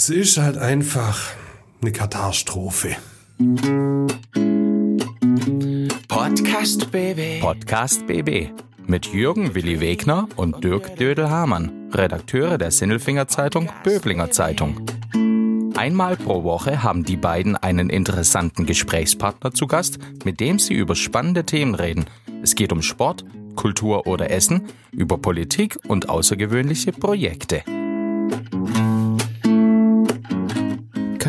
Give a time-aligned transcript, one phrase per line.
[0.00, 1.32] Es ist halt einfach
[1.82, 2.94] eine Katastrophe.
[6.06, 7.40] Podcast BB.
[7.40, 8.50] Podcast BB
[8.86, 14.88] mit Jürgen Willi Wegner und Dirk Dödel-Hamann, Redakteure der Sinnelfinger Zeitung Böblinger Zeitung.
[15.74, 20.94] Einmal pro Woche haben die beiden einen interessanten Gesprächspartner zu Gast, mit dem sie über
[20.94, 22.06] spannende Themen reden.
[22.40, 23.24] Es geht um Sport,
[23.56, 27.64] Kultur oder Essen, über Politik und außergewöhnliche Projekte.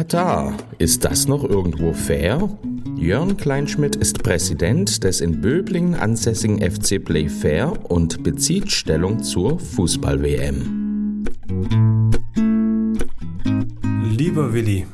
[0.09, 2.49] Katar, ist das noch irgendwo fair?
[2.95, 11.25] Jörn Kleinschmidt ist Präsident des in Böblingen ansässigen FC Playfair und bezieht Stellung zur Fußball-WM.
[14.09, 14.87] Lieber Willi,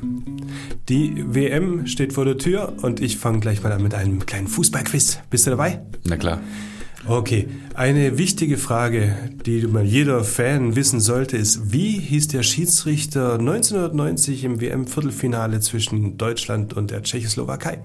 [0.90, 4.48] die WM steht vor der Tür und ich fange gleich mal an mit einem kleinen
[4.48, 5.20] Fußballquiz.
[5.30, 5.80] Bist du dabei?
[6.04, 6.42] Na klar.
[7.08, 9.14] Okay, eine wichtige Frage,
[9.46, 16.74] die jeder Fan wissen sollte, ist, wie hieß der Schiedsrichter 1990 im WM-Viertelfinale zwischen Deutschland
[16.74, 17.78] und der Tschechoslowakei?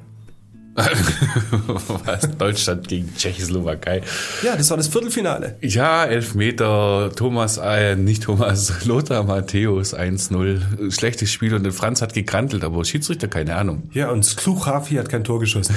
[2.06, 2.36] Was?
[2.38, 4.02] Deutschland gegen Tschechoslowakei.
[4.42, 5.58] Ja, das war das Viertelfinale.
[5.62, 10.92] Ja, Elfmeter, Thomas, äh, nicht Thomas, Lothar Matthäus 1-0.
[10.92, 13.84] Schlechtes Spiel und Franz hat gekrantelt, aber Schiedsrichter, keine Ahnung.
[13.94, 15.76] Ja, und Skluchavi hat kein Tor geschossen.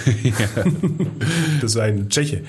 [1.60, 2.42] das war ein Tscheche.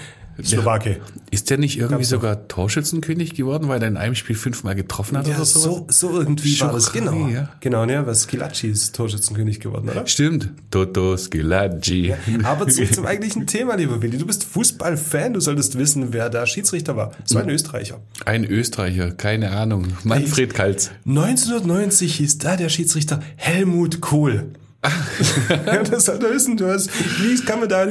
[0.44, 1.00] Slowake.
[1.32, 5.28] Ist der nicht irgendwie sogar Torschützenkönig geworden, weil er in einem Spiel fünfmal getroffen hat
[5.28, 5.60] Ja, oder so?
[5.60, 6.92] so, so irgendwie war das.
[6.92, 7.28] Genau.
[7.28, 7.50] ja.
[7.62, 10.06] Genau, ne, was Skilacci ist Torschützenkönig geworden, oder?
[10.08, 10.50] Stimmt.
[10.72, 12.14] Toto Skilaggi.
[12.44, 14.18] Aber zurück zum eigentlichen Thema, lieber Willi.
[14.18, 17.12] Du bist Fußballfan, du solltest wissen, wer da Schiedsrichter war.
[17.32, 18.02] War ein Österreicher.
[18.26, 19.88] Ein Österreicher, keine Ahnung.
[20.04, 20.92] Manfred Kaltz.
[21.06, 24.54] 1990 hieß da der Schiedsrichter Helmut Kohl.
[25.66, 26.90] Ja, das hat wissen, du hast,
[27.22, 27.86] wie kann man da,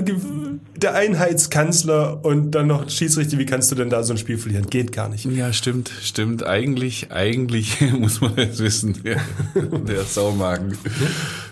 [0.76, 4.66] der Einheitskanzler und dann noch Schiedsrichter, wie kannst du denn da so ein Spiel verlieren?
[4.66, 5.24] Geht gar nicht.
[5.24, 6.44] Ja, stimmt, stimmt.
[6.46, 9.00] Eigentlich, eigentlich muss man es wissen.
[9.04, 9.20] Der,
[9.54, 10.76] der Saumagen.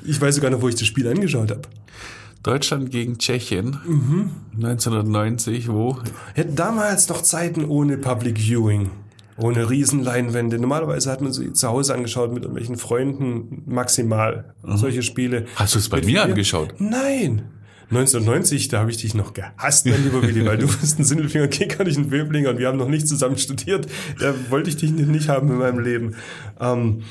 [0.04, 1.62] Ich weiß sogar noch, wo ich das Spiel angeschaut habe.
[2.42, 3.78] Deutschland gegen Tschechien.
[4.56, 5.98] 1990, wo?
[6.36, 8.90] Ja, damals noch Zeiten ohne Public Viewing.
[9.42, 10.58] Ohne Riesenleinwände.
[10.58, 14.54] Normalerweise hat man sie zu Hause angeschaut mit irgendwelchen Freunden maximal.
[14.62, 15.46] Solche Spiele.
[15.56, 16.74] Hast du es bei mir vier- angeschaut?
[16.78, 17.42] Nein.
[17.90, 21.48] 1990, da habe ich dich noch gehasst, mein lieber Willi, weil du bist ein Sinnelfinger
[21.48, 23.86] Kicker, nicht ein Böblinger und wir haben noch nicht zusammen studiert.
[24.18, 26.14] Da wollte ich dich nicht haben in meinem Leben.
[26.58, 27.02] Ähm,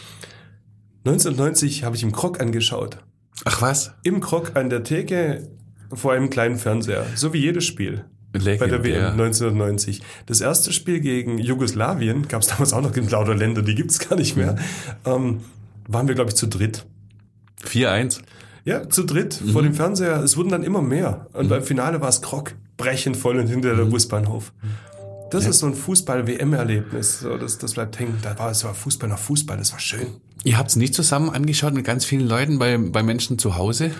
[1.05, 2.97] 1990 habe ich im Krog angeschaut.
[3.45, 3.93] Ach was?
[4.03, 5.49] Im Krog an der Theke
[5.93, 7.05] vor einem kleinen Fernseher.
[7.15, 8.05] So wie jedes Spiel.
[8.31, 9.11] Bei der WM Legendär.
[9.11, 10.01] 1990.
[10.25, 13.99] Das erste Spiel gegen Jugoslawien, gab es damals auch noch in lauter Länder, die gibt's
[13.99, 14.55] gar nicht mehr,
[15.05, 15.41] ähm,
[15.87, 16.85] waren wir, glaube ich, zu dritt.
[17.65, 18.21] 4-1.
[18.63, 20.21] Ja, zu dritt vor dem Fernseher.
[20.23, 21.27] Es wurden dann immer mehr.
[21.33, 24.53] Und beim Finale war es Krog, brechend voll und hinter der Busbahnhof.
[25.31, 27.21] Das ist so ein Fußball-WM-Erlebnis.
[27.21, 28.17] So, das, das bleibt hängen.
[28.21, 30.07] Da war es war Fußball nach Fußball, das war schön.
[30.43, 33.91] Ihr habt es nicht zusammen angeschaut mit ganz vielen Leuten bei, bei Menschen zu Hause?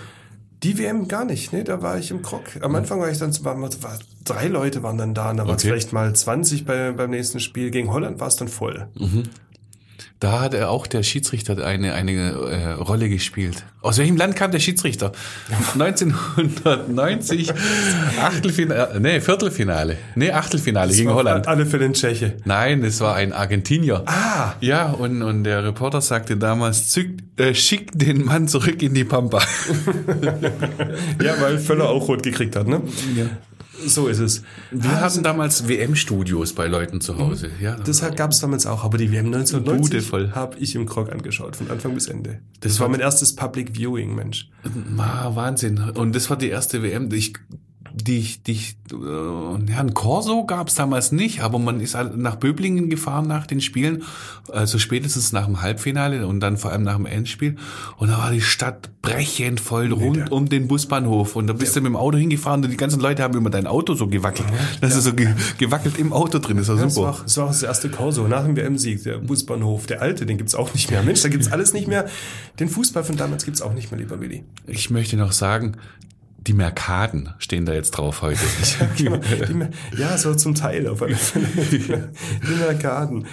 [0.62, 1.64] Die WM gar nicht, ne?
[1.64, 2.42] Da war ich im Krog.
[2.60, 5.56] Am Anfang war ich dann, war, war, drei Leute waren dann da, und da waren
[5.56, 5.68] es Okay.
[5.68, 7.70] vielleicht mal 20 bei, beim nächsten Spiel.
[7.70, 8.86] Gegen Holland war es dann voll.
[10.22, 13.64] Da hat er auch der Schiedsrichter eine, eine äh, Rolle gespielt.
[13.80, 15.10] Aus welchem Land kam der Schiedsrichter?
[15.74, 17.52] 1990
[18.22, 19.98] Achtelfinale, nee, Viertelfinale.
[20.14, 21.48] Nee, Achtelfinale gegen War Holland.
[21.48, 22.36] Alle Fälle in Tscheche.
[22.44, 24.04] Nein, es war ein Argentinier.
[24.06, 28.94] Ah, Ja, und, und der Reporter sagte damals, zück, äh, schick den Mann zurück in
[28.94, 29.40] die Pampa.
[31.20, 32.80] ja, weil Völler auch rot gekriegt hat, ne?
[33.16, 33.24] Ja.
[33.86, 34.42] So ist es.
[34.70, 37.50] Wir hatten damals WM-Studios bei Leuten zu Hause.
[37.60, 40.32] Ja, Das gab es damals auch, aber die WM Bude 1990 voll.
[40.32, 42.40] habe ich im Krog angeschaut, von Anfang bis Ende.
[42.60, 44.50] Das, war mein erstes Public Viewing, Mensch.
[44.98, 45.78] Ah, Wahnsinn.
[45.78, 47.34] Und das war die erste WM, die ich,
[47.94, 48.94] die ich, die ich, äh,
[49.72, 53.46] ja, ein Corso gab es damals nicht, aber man ist halt nach Böblingen gefahren nach
[53.46, 54.02] den Spielen,
[54.50, 57.56] also spätestens nach dem Halbfinale und dann vor allem nach dem Endspiel.
[57.98, 61.36] Und da war die Stadt brechend voll rund der- um den Busbahnhof.
[61.36, 63.66] Und da bist du mit dem Auto hingefahren und die ganzen Leute haben immer dein
[63.66, 64.48] Auto so gewackelt.
[64.80, 67.06] Das ist so ge gewackelt im Auto drin, das war Das super.
[67.08, 70.24] war, auch- das war auch das erste Corso nach dem WM-Sieg, der Busbahnhof, der alte,
[70.26, 71.02] den gibt's auch nicht mehr.
[71.02, 72.06] Mensch, da gibt's alles nicht mehr.
[72.58, 74.44] Den Fußball von damals gibt's auch nicht mehr, lieber Willi.
[74.66, 75.76] Ich möchte noch sagen,
[76.46, 78.40] die Merkaden stehen da jetzt drauf heute.
[78.96, 79.20] Genau.
[79.96, 81.46] Ja, so zum Teil auf alle Fälle.
[82.46, 83.26] Die Merkaden.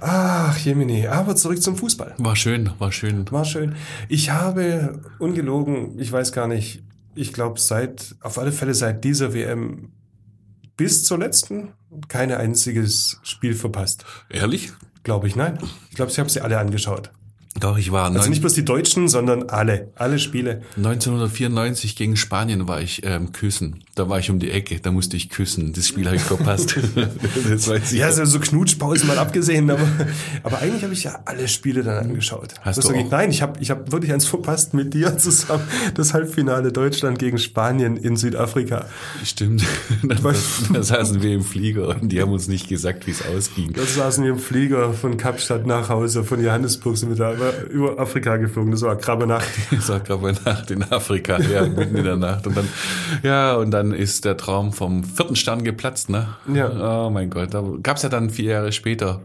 [0.00, 1.06] Ach, Jemini.
[1.06, 2.14] Aber zurück zum Fußball.
[2.18, 3.30] War schön, war schön.
[3.30, 3.74] War schön.
[4.08, 6.82] Ich habe ungelogen, ich weiß gar nicht,
[7.14, 9.92] ich glaube seit, auf alle Fälle seit dieser WM
[10.76, 11.72] bis zur letzten
[12.08, 14.04] kein einziges Spiel verpasst.
[14.30, 14.72] Ehrlich?
[15.02, 15.58] Glaube ich, nein.
[15.90, 17.12] Ich glaube, ich habe sie alle angeschaut.
[17.60, 20.62] Doch, ich war Also nicht bloß die Deutschen, sondern alle, alle Spiele.
[20.78, 23.84] 1994 gegen Spanien war ich ähm, küssen.
[23.94, 25.74] Da war ich um die Ecke, da musste ich küssen.
[25.74, 26.78] Das Spiel habe ich verpasst.
[27.50, 27.98] das weiß ich.
[27.98, 29.86] Ja, so, so Knutschpausen mal abgesehen, aber,
[30.42, 32.54] aber eigentlich habe ich ja alle Spiele dann angeschaut.
[32.62, 33.10] Hast Was du auch?
[33.10, 35.64] Nein, ich habe ich hab wirklich eins verpasst mit dir zusammen.
[35.94, 38.86] Das Halbfinale Deutschland gegen Spanien in Südafrika.
[39.24, 39.64] Stimmt.
[40.02, 40.34] Da, da,
[40.72, 43.72] da saßen wir im Flieger und die haben uns nicht gesagt, wie es ausging.
[43.72, 47.38] Da saßen wir im Flieger von Kapstadt nach Hause, von Johannesburg sind wir da
[47.70, 48.70] über Afrika geflogen.
[48.72, 49.48] Das war eine krasse Nacht.
[49.70, 52.46] Ich sag gerade mal Nacht in Afrika, ja, mitten in der Nacht.
[52.46, 52.68] Und dann,
[53.22, 56.28] ja, und dann ist der Traum vom vierten Stern geplatzt, ne?
[56.52, 57.06] Ja.
[57.06, 59.22] Oh mein Gott, da gab's ja dann vier Jahre später.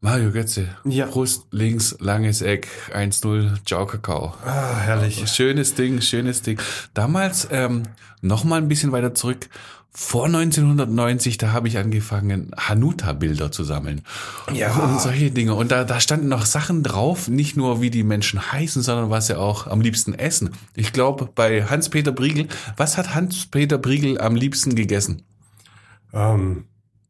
[0.00, 1.06] Mario Götze, Ja.
[1.06, 4.34] Brust links, langes Eck, 1-0, Ciao Kakao.
[4.44, 5.24] Ah, herrlich.
[5.30, 6.60] Schönes Ding, schönes Ding.
[6.92, 7.84] Damals, ähm,
[8.20, 9.48] noch mal ein bisschen weiter zurück,
[9.96, 14.02] vor 1990, da habe ich angefangen, Hanuta-Bilder zu sammeln.
[14.52, 14.74] Ja.
[14.74, 15.54] Und solche Dinge.
[15.54, 19.28] Und da, da standen noch Sachen drauf, nicht nur wie die Menschen heißen, sondern was
[19.28, 20.50] sie auch am liebsten essen.
[20.74, 25.22] Ich glaube, bei Hans-Peter Briegel, was hat Hans-Peter Briegel am liebsten gegessen?
[26.12, 26.64] Ähm,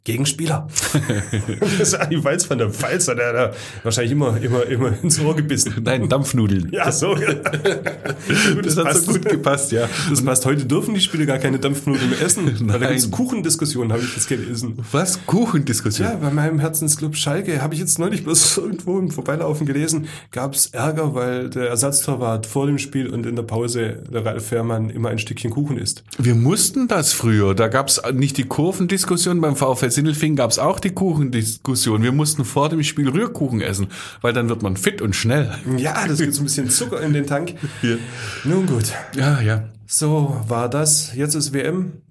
[0.04, 0.68] Gegenspieler.
[1.60, 3.52] das ist Adi Walz von der Pfalz, der hat da
[3.82, 5.76] wahrscheinlich immer, immer, immer ins Ohr gebissen.
[5.82, 6.68] Nein, Dampfnudeln.
[6.72, 7.14] Ja, so.
[8.54, 9.88] Gut, das hat so gut gepasst, ja.
[10.10, 10.44] Das passt.
[10.44, 12.44] Heute dürfen die Spieler gar keine Dampfnudeln mehr essen.
[12.74, 12.90] Da Nein.
[12.90, 14.78] gibt's Kuchendiskussionen, habe ich jetzt gelesen.
[14.92, 15.24] Was?
[15.26, 16.08] Kuchendiskussion?
[16.08, 20.66] Ja, bei meinem Herzensclub Schalke habe ich jetzt neulich bloß irgendwo im Vorbeilaufen gelesen, gab's
[20.66, 25.08] Ärger, weil der Ersatztorwart vor dem Spiel und in der Pause der Ralf Fährmann immer
[25.08, 26.04] ein Stückchen Kuchen isst.
[26.18, 27.54] Wir mussten das früher.
[27.54, 32.02] Da gab's nicht die Kurvendiskussion, beim VfL Sindelfingen gab's auch die Kuchendiskussion.
[32.02, 33.88] Wir mussten vor dem Spiel Rührkuchen essen,
[34.20, 35.54] weil dann wird man fit und schnell.
[35.76, 37.54] Ja, das gibt so ein bisschen Zucker in den Tank.
[37.82, 37.96] Ja.
[38.44, 38.92] Nun gut.
[39.16, 39.68] Ja, ja.
[39.86, 41.14] So war das.
[41.14, 42.02] Jetzt ist WM.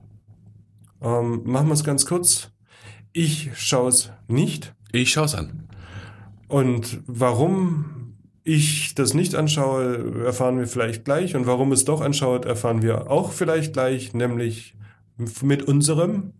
[1.01, 2.49] Ähm, machen wir es ganz kurz.
[3.11, 4.73] Ich schaue es nicht.
[4.91, 5.67] Ich schau's an.
[6.47, 11.35] Und warum ich das nicht anschaue, erfahren wir vielleicht gleich.
[11.35, 14.75] Und warum es doch anschaut, erfahren wir auch vielleicht gleich, nämlich
[15.41, 16.33] mit unserem.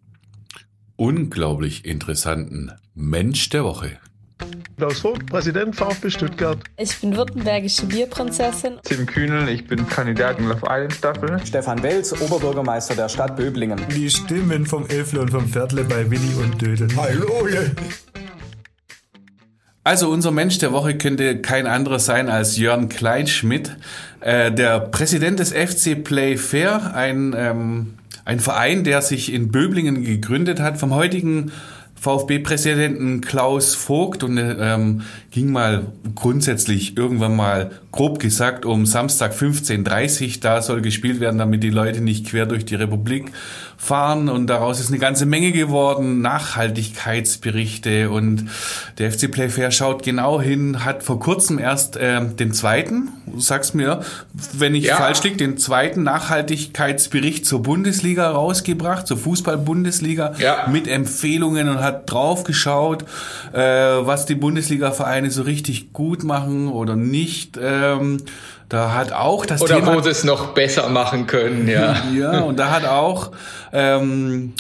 [0.96, 3.98] Unglaublich interessanten Mensch der Woche.
[4.78, 6.60] Klaus Vogt, Präsident VfB Stuttgart.
[6.78, 8.74] Ich bin württembergische Bierprinzessin.
[8.84, 11.40] Tim Kühnel, ich bin Kandidat in Love Island Staffel.
[11.46, 13.82] Stefan Welz, Oberbürgermeister der Stadt Böblingen.
[13.96, 16.88] Die Stimmen vom Elfle und vom Pferdle bei Willi und Dödel.
[16.96, 17.48] Hallo!
[19.84, 23.76] Also unser Mensch der Woche könnte kein anderer sein als Jörn Kleinschmidt,
[24.22, 30.04] äh, der Präsident des FC Play Fair, ein, ähm, ein Verein, der sich in Böblingen
[30.04, 31.52] gegründet hat, vom heutigen
[31.96, 34.24] VfB-Präsidenten Klaus Vogt.
[34.24, 35.02] Und ähm,
[35.34, 41.64] ging mal grundsätzlich irgendwann mal grob gesagt um Samstag 15.30 da soll gespielt werden, damit
[41.64, 43.32] die Leute nicht quer durch die Republik
[43.78, 48.46] fahren und daraus ist eine ganze Menge geworden, Nachhaltigkeitsberichte und
[48.98, 53.76] der FC Playfair schaut genau hin, hat vor kurzem erst ähm, den zweiten, du sagst
[53.76, 54.02] mir,
[54.54, 54.96] wenn ich Ja.
[54.98, 60.68] falsch liege, den zweiten Nachhaltigkeitsbericht zur Bundesliga rausgebracht, zur Fußball-Bundesliga Ja.
[60.72, 63.04] mit Empfehlungen und hat drauf geschaut,
[63.54, 67.60] äh, was die Bundesliga-Vereine so richtig gut machen oder nicht.
[67.62, 68.18] Ähm,
[68.70, 71.96] da hat auch das Oder Thema wo sie es noch besser machen können, ja.
[72.18, 73.32] ja, und da hat auch
[73.72, 74.54] ähm,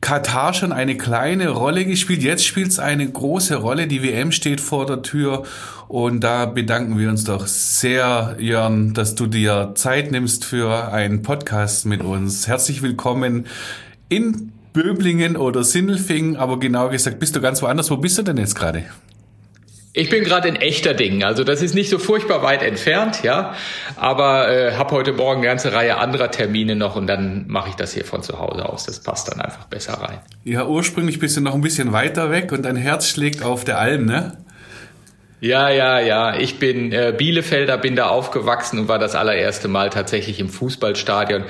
[0.00, 2.22] Katar schon eine kleine Rolle gespielt.
[2.22, 3.88] Jetzt spielt es eine große Rolle.
[3.88, 5.42] Die WM steht vor der Tür.
[5.88, 11.22] Und da bedanken wir uns doch sehr, Jörn, dass du dir Zeit nimmst für einen
[11.22, 12.46] Podcast mit uns.
[12.46, 13.46] Herzlich willkommen
[14.08, 17.90] in Böblingen oder Sindelfingen, aber genau gesagt, bist du ganz woanders.
[17.90, 18.84] Wo bist du denn jetzt gerade?
[19.94, 23.54] Ich bin gerade in echter Dingen, also das ist nicht so furchtbar weit entfernt, ja,
[23.96, 27.74] aber äh, habe heute Morgen eine ganze Reihe anderer Termine noch und dann mache ich
[27.74, 28.84] das hier von zu Hause aus.
[28.84, 30.18] Das passt dann einfach besser rein.
[30.44, 33.78] Ja, ursprünglich bist du noch ein bisschen weiter weg und dein Herz schlägt auf der
[33.78, 34.36] Alm, ne?
[35.40, 36.36] Ja, ja, ja.
[36.36, 41.44] Ich bin äh, Bielefelder, bin da aufgewachsen und war das allererste Mal tatsächlich im Fußballstadion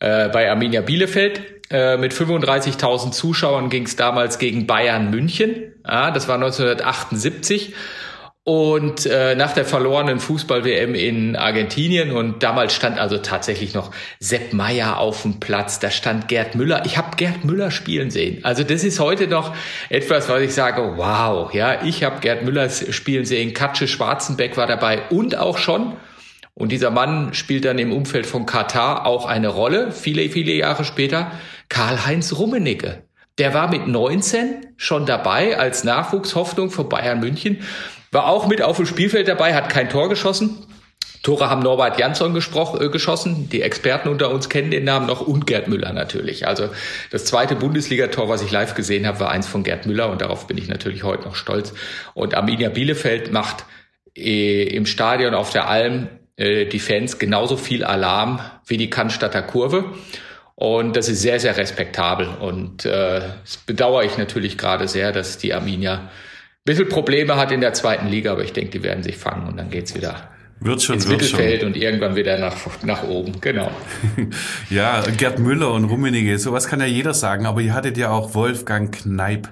[0.00, 1.42] äh, bei Arminia Bielefeld.
[1.70, 5.74] Äh, mit 35.000 Zuschauern ging es damals gegen Bayern München.
[5.86, 7.74] Ja, das war 1978.
[8.48, 13.90] Und äh, nach der verlorenen Fußball-WM in Argentinien und damals stand also tatsächlich noch
[14.20, 16.86] Sepp Meier auf dem Platz, da stand Gerd Müller.
[16.86, 18.42] Ich habe Gerd Müller spielen sehen.
[18.44, 19.54] Also das ist heute noch
[19.90, 23.52] etwas, was ich sage, wow, ja, ich habe Gerd Müller spielen sehen.
[23.52, 25.98] Katsche Schwarzenbeck war dabei und auch schon
[26.58, 30.84] und dieser Mann spielt dann im Umfeld von Katar auch eine Rolle, viele, viele Jahre
[30.84, 31.30] später,
[31.68, 33.04] Karl-Heinz Rummenigge.
[33.38, 37.58] Der war mit 19 schon dabei als Nachwuchshoffnung von Bayern München,
[38.10, 40.66] war auch mit auf dem Spielfeld dabei, hat kein Tor geschossen.
[41.22, 43.48] Tore haben Norbert Jansson äh, geschossen.
[43.50, 46.48] Die Experten unter uns kennen den Namen noch und Gerd Müller natürlich.
[46.48, 46.70] Also
[47.12, 50.48] das zweite Bundesligator, was ich live gesehen habe, war eins von Gerd Müller und darauf
[50.48, 51.72] bin ich natürlich heute noch stolz.
[52.14, 53.64] Und Arminia Bielefeld macht
[54.16, 59.42] äh, im Stadion auf der Alm äh, die Fans genauso viel Alarm wie die Cannstatter
[59.42, 59.84] Kurve.
[60.54, 62.28] Und das ist sehr, sehr respektabel.
[62.28, 66.08] Und äh, das bedauere ich natürlich gerade sehr, dass die Arminia ein
[66.64, 69.56] bisschen Probleme hat in der zweiten Liga, aber ich denke, die werden sich fangen und
[69.56, 70.30] dann geht's wieder
[70.60, 71.68] wird schon, ins wird Mittelfeld schon.
[71.68, 73.40] und irgendwann wieder nach, nach oben.
[73.40, 73.70] Genau.
[74.70, 78.34] ja, Gerd Müller und Rummenigge, sowas kann ja jeder sagen, aber ihr hattet ja auch
[78.34, 79.48] Wolfgang Kneip.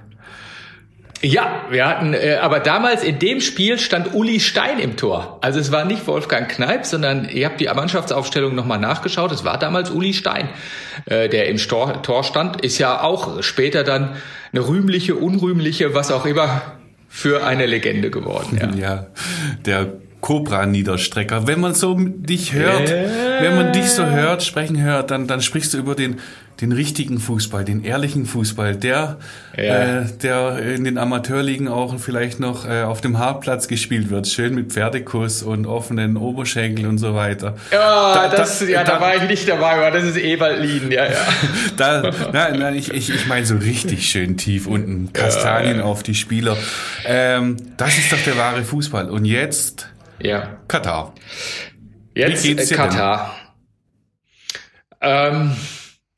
[1.21, 5.39] Ja, wir hatten, äh, aber damals in dem Spiel stand Uli Stein im Tor.
[5.41, 9.31] Also es war nicht Wolfgang Kneip, sondern ihr habt die Mannschaftsaufstellung nochmal nachgeschaut.
[9.31, 10.49] Es war damals Uli Stein,
[11.05, 12.61] äh, der im Stor Tor stand.
[12.61, 14.15] Ist ja auch später dann
[14.51, 16.61] eine rühmliche, unrühmliche, was auch immer,
[17.09, 18.59] für eine Legende geworden.
[18.61, 19.07] Ja, ja
[19.65, 21.47] der Cobra-Niederstrecker.
[21.47, 23.41] Wenn man so dich hört, äh.
[23.41, 26.17] wenn man dich so hört, sprechen hört, dann, dann sprichst du über den,
[26.59, 29.17] den richtigen Fußball, den ehrlichen Fußball, der,
[29.55, 29.63] ja.
[30.01, 34.55] äh, der in den Amateurligen auch vielleicht noch äh, auf dem Hartplatz gespielt wird, schön
[34.55, 37.55] mit Pferdekuss und offenen Oberschenkel und so weiter.
[37.71, 40.91] Ja, da, das, da, ja, da, da, war ich nicht dabei, aber das ist Ewald
[40.91, 41.11] ja, ja.
[41.77, 46.01] da, nein, nein, ich, ich, ich meine so richtig schön tief unten, Kastanien ja, auf
[46.01, 46.57] die Spieler.
[47.05, 49.11] Ähm, das ist doch der wahre Fußball.
[49.11, 49.87] Und jetzt
[50.21, 50.59] ja.
[50.67, 51.13] Katar.
[52.15, 53.35] Jetzt Wie geht's dir Katar.
[55.01, 55.55] Ähm,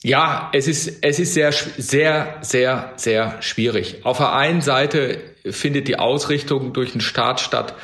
[0.01, 4.05] ja, es ist, es ist sehr, sehr, sehr, sehr schwierig.
[4.05, 7.75] Auf der einen Seite findet die Ausrichtung durch den Staat statt.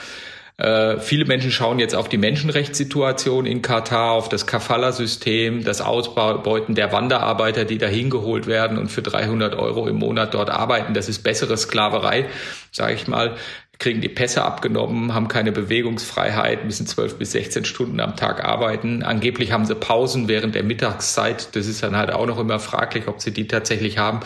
[0.58, 6.76] Äh, viele Menschen schauen jetzt auf die Menschenrechtssituation in Katar, auf das Kafala-System, das Ausbeuten
[6.76, 10.94] der Wanderarbeiter, die da hingeholt werden und für 300 Euro im Monat dort arbeiten.
[10.94, 12.28] Das ist bessere Sklaverei,
[12.72, 13.36] sage ich mal
[13.80, 19.04] kriegen die Pässe abgenommen, haben keine Bewegungsfreiheit, müssen zwölf bis 16 Stunden am Tag arbeiten.
[19.04, 21.56] Angeblich haben sie Pausen während der Mittagszeit.
[21.56, 24.22] Das ist dann halt auch noch immer fraglich, ob sie die tatsächlich haben.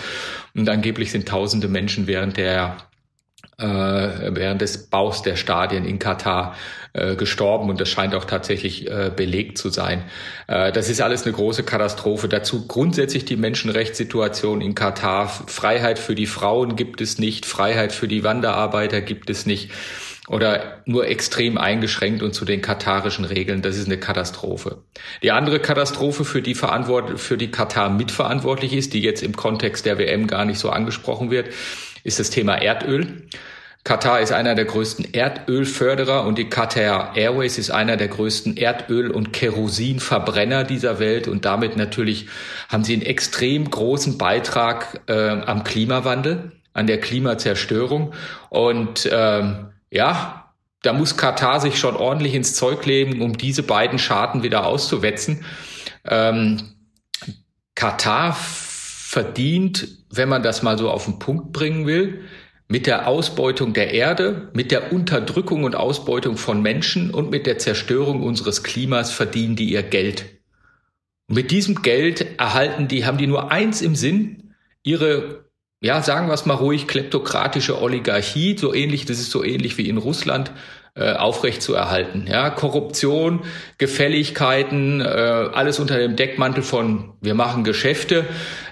[0.56, 2.77] Und angeblich sind tausende Menschen während der
[3.59, 6.55] während des Baus der Stadien in Katar
[6.91, 10.05] äh, gestorben und das scheint auch tatsächlich äh, belegt zu sein.
[10.47, 12.27] Äh, das ist alles eine große Katastrophe.
[12.27, 15.27] Dazu grundsätzlich die Menschenrechtssituation in Katar.
[15.27, 19.69] Freiheit für die Frauen gibt es nicht, Freiheit für die Wanderarbeiter gibt es nicht
[20.27, 23.61] oder nur extrem eingeschränkt und zu den katarischen Regeln.
[23.61, 24.77] Das ist eine Katastrophe.
[25.23, 29.85] Die andere Katastrophe, für die verantwort für die Katar mitverantwortlich ist, die jetzt im Kontext
[29.85, 31.49] der WM gar nicht so angesprochen wird,
[32.03, 33.24] ist das Thema Erdöl.
[33.84, 39.10] Katar ist einer der größten Erdölförderer und die Qatar Airways ist einer der größten Erdöl-
[39.10, 42.27] und Kerosinverbrenner dieser Welt und damit natürlich
[42.68, 48.13] haben sie einen extrem großen Beitrag äh, am Klimawandel, an der Klimazerstörung
[48.50, 53.98] und ähm, ja, da muss Katar sich schon ordentlich ins Zeug legen, um diese beiden
[54.00, 55.46] Schaden wieder auszuwetzen.
[56.06, 56.75] Ähm,
[57.75, 62.21] Katar verdient, wenn man das mal so auf den Punkt bringen will,
[62.67, 67.57] mit der Ausbeutung der Erde, mit der Unterdrückung und Ausbeutung von Menschen und mit der
[67.57, 70.25] Zerstörung unseres Klimas verdienen die ihr Geld.
[71.27, 75.45] Und mit diesem Geld erhalten die, haben die nur eins im Sinn, ihre,
[75.81, 79.89] ja, sagen wir es mal ruhig, kleptokratische Oligarchie, so ähnlich, das ist so ähnlich wie
[79.89, 80.51] in Russland,
[81.00, 82.25] äh, aufrecht zu erhalten.
[82.27, 83.41] Ja, Korruption,
[83.77, 88.25] Gefälligkeiten, äh, alles unter dem Deckmantel von wir machen Geschäfte.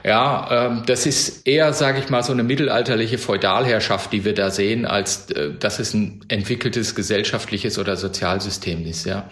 [0.04, 4.52] Ja, ähm, das ist eher, sage ich mal, so eine mittelalterliche Feudalherrschaft, die wir da
[4.52, 9.06] sehen, als äh, dass es ein entwickeltes gesellschaftliches oder Sozialsystem ist.
[9.06, 9.30] Ja,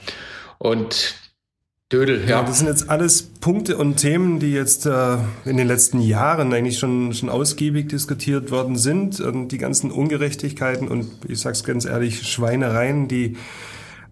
[0.58, 1.16] und
[1.92, 2.42] Dödel, ja.
[2.42, 2.44] ja.
[2.44, 6.80] Das sind jetzt alles Punkte und Themen, die jetzt äh, in den letzten Jahren eigentlich
[6.80, 9.20] schon, schon ausgiebig diskutiert worden sind.
[9.20, 13.38] Und die ganzen Ungerechtigkeiten und ich sag's ganz ehrlich, Schweinereien, die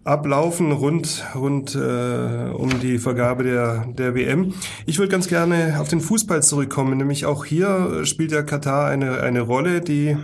[0.04, 4.54] ablaufen rund, rund äh, um die Vergabe der, der WM.
[4.86, 9.20] Ich würde ganz gerne auf den Fußball zurückkommen, nämlich auch hier spielt ja Katar eine,
[9.20, 10.16] eine Rolle, die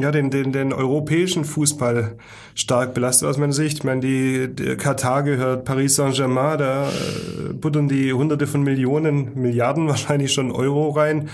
[0.00, 2.16] ja, den, den, den europäischen Fußball
[2.54, 3.78] stark belastet aus meiner Sicht.
[3.78, 9.40] Ich meine, die, die Katar gehört Paris Saint-Germain, da äh, buttern die hunderte von Millionen,
[9.40, 11.28] Milliarden wahrscheinlich schon Euro rein.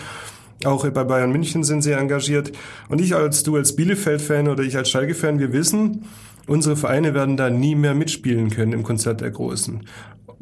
[0.64, 2.52] Auch bei Bayern München sind sie engagiert.
[2.88, 6.04] Und ich als du als Bielefeld-Fan oder ich als Schalke-Fan, wir wissen,
[6.46, 9.80] unsere Vereine werden da nie mehr mitspielen können im Konzert der Großen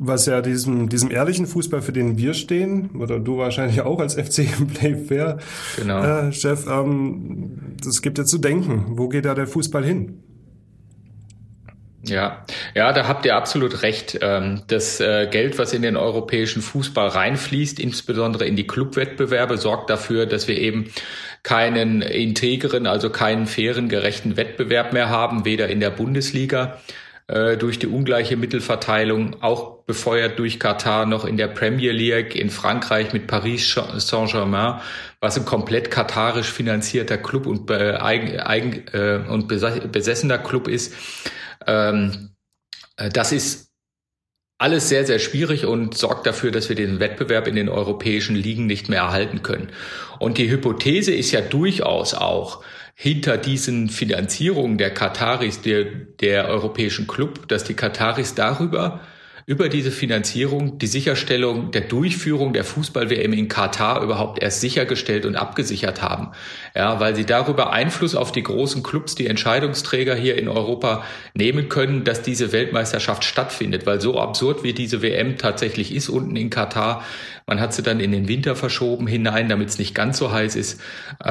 [0.02, 4.14] was ja diesem, diesem ehrlichen Fußball, für den wir stehen, oder du wahrscheinlich auch als
[4.14, 5.38] FC Play Fair
[5.76, 6.02] genau.
[6.02, 8.98] äh, Chef, ähm, das gibt ja zu denken.
[8.98, 10.22] Wo geht da der Fußball hin?
[12.02, 14.18] Ja, ja, da habt ihr absolut recht.
[14.22, 19.90] Ähm, das äh, Geld, was in den europäischen Fußball reinfließt, insbesondere in die Clubwettbewerbe, sorgt
[19.90, 20.86] dafür, dass wir eben
[21.42, 26.78] keinen integren, also keinen fairen, gerechten Wettbewerb mehr haben, weder in der Bundesliga
[27.30, 32.50] äh, durch die ungleiche Mittelverteilung, auch befeuert durch Katar noch in der Premier League in
[32.50, 34.80] Frankreich mit Paris Saint-Germain,
[35.20, 40.92] was ein komplett katarisch finanzierter Club und, äh, eigen, eigen, äh, und besessener Club ist.
[41.68, 42.30] Ähm,
[42.96, 43.69] äh, das ist
[44.60, 48.66] alles sehr, sehr schwierig und sorgt dafür, dass wir den Wettbewerb in den europäischen Ligen
[48.66, 49.70] nicht mehr erhalten können.
[50.18, 52.62] Und die Hypothese ist ja durchaus auch,
[52.94, 55.86] hinter diesen Finanzierungen der Kataris, der,
[56.20, 59.00] der europäischen Club, dass die Kataris darüber
[59.50, 65.34] über diese Finanzierung die Sicherstellung der Durchführung der Fußball-WM in Katar überhaupt erst sichergestellt und
[65.34, 66.30] abgesichert haben.
[66.76, 71.02] Ja, weil sie darüber Einfluss auf die großen Clubs, die Entscheidungsträger hier in Europa
[71.34, 73.86] nehmen können, dass diese Weltmeisterschaft stattfindet.
[73.86, 77.02] Weil so absurd wie diese WM tatsächlich ist unten in Katar,
[77.48, 80.54] man hat sie dann in den Winter verschoben hinein, damit es nicht ganz so heiß
[80.54, 80.80] ist.
[81.18, 81.24] Äh,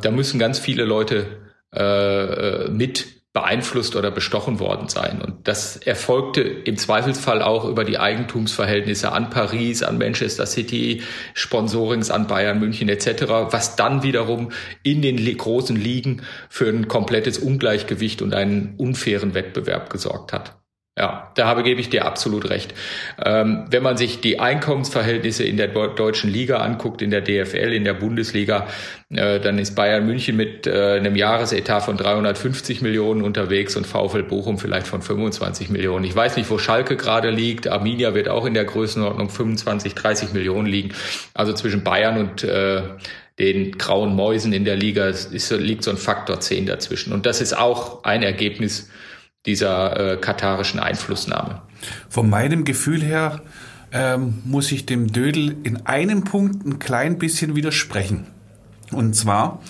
[0.00, 1.26] da müssen ganz viele Leute
[1.74, 3.04] äh, äh mit
[3.36, 5.20] beeinflusst oder bestochen worden sein.
[5.20, 11.02] Und das erfolgte im Zweifelsfall auch über die Eigentumsverhältnisse an Paris, an Manchester City,
[11.34, 14.52] Sponsorings an Bayern München etc., was dann wiederum
[14.82, 20.56] in den großen Ligen für ein komplettes Ungleichgewicht und einen unfairen Wettbewerb gesorgt hat.
[20.98, 22.72] Ja, da habe, gebe ich dir absolut recht.
[23.22, 27.84] Ähm, wenn man sich die Einkommensverhältnisse in der deutschen Liga anguckt, in der DFL, in
[27.84, 28.66] der Bundesliga,
[29.10, 34.22] äh, dann ist Bayern München mit äh, einem Jahresetat von 350 Millionen unterwegs und VfL
[34.22, 36.06] Bochum vielleicht von 25 Millionen.
[36.06, 37.68] Ich weiß nicht, wo Schalke gerade liegt.
[37.68, 40.94] Arminia wird auch in der Größenordnung 25, 30 Millionen liegen.
[41.34, 42.80] Also zwischen Bayern und äh,
[43.38, 47.12] den grauen Mäusen in der Liga ist, liegt so ein Faktor 10 dazwischen.
[47.12, 48.88] Und das ist auch ein Ergebnis
[49.46, 51.62] dieser äh, katarischen Einflussnahme.
[52.08, 53.42] Von meinem Gefühl her
[53.92, 58.26] ähm, muss ich dem Dödel in einem Punkt ein klein bisschen widersprechen.
[58.92, 59.60] Und zwar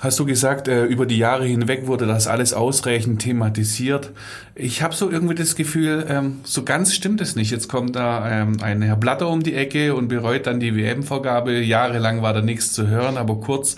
[0.00, 4.12] hast du gesagt, äh, über die Jahre hinweg wurde das alles ausreichend thematisiert.
[4.54, 7.50] Ich habe so irgendwie das Gefühl, ähm, so ganz stimmt es nicht.
[7.50, 11.60] Jetzt kommt da ähm, ein Herr Blatter um die Ecke und bereut dann die WM-Vorgabe.
[11.60, 13.76] Jahrelang war da nichts zu hören, aber kurz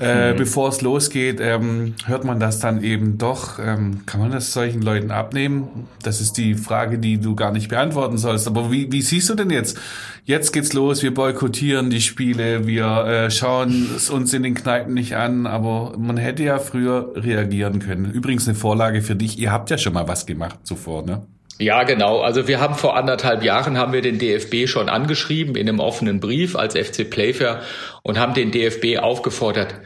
[0.00, 0.36] äh, mhm.
[0.36, 3.58] bevor es losgeht, ähm, hört man das dann eben doch.
[3.58, 5.88] Ähm, kann man das solchen Leuten abnehmen?
[6.02, 8.46] Das ist die Frage, die du gar nicht beantworten sollst.
[8.46, 9.78] Aber wie, wie siehst du denn jetzt?
[10.24, 14.94] Jetzt geht's los, wir boykottieren die Spiele, wir äh, schauen es uns in den Kneipen
[14.94, 18.10] nicht an, aber man hätte ja früher reagieren können.
[18.10, 21.26] Übrigens eine Vorlage für dich, ihr habt ja schon mal was gemacht zuvor, ne?
[21.58, 22.20] Ja, genau.
[22.20, 26.18] Also wir haben vor anderthalb Jahren haben wir den DFB schon angeschrieben in einem offenen
[26.18, 27.62] Brief als FC Playfair
[28.02, 29.76] und haben den DFB aufgefordert,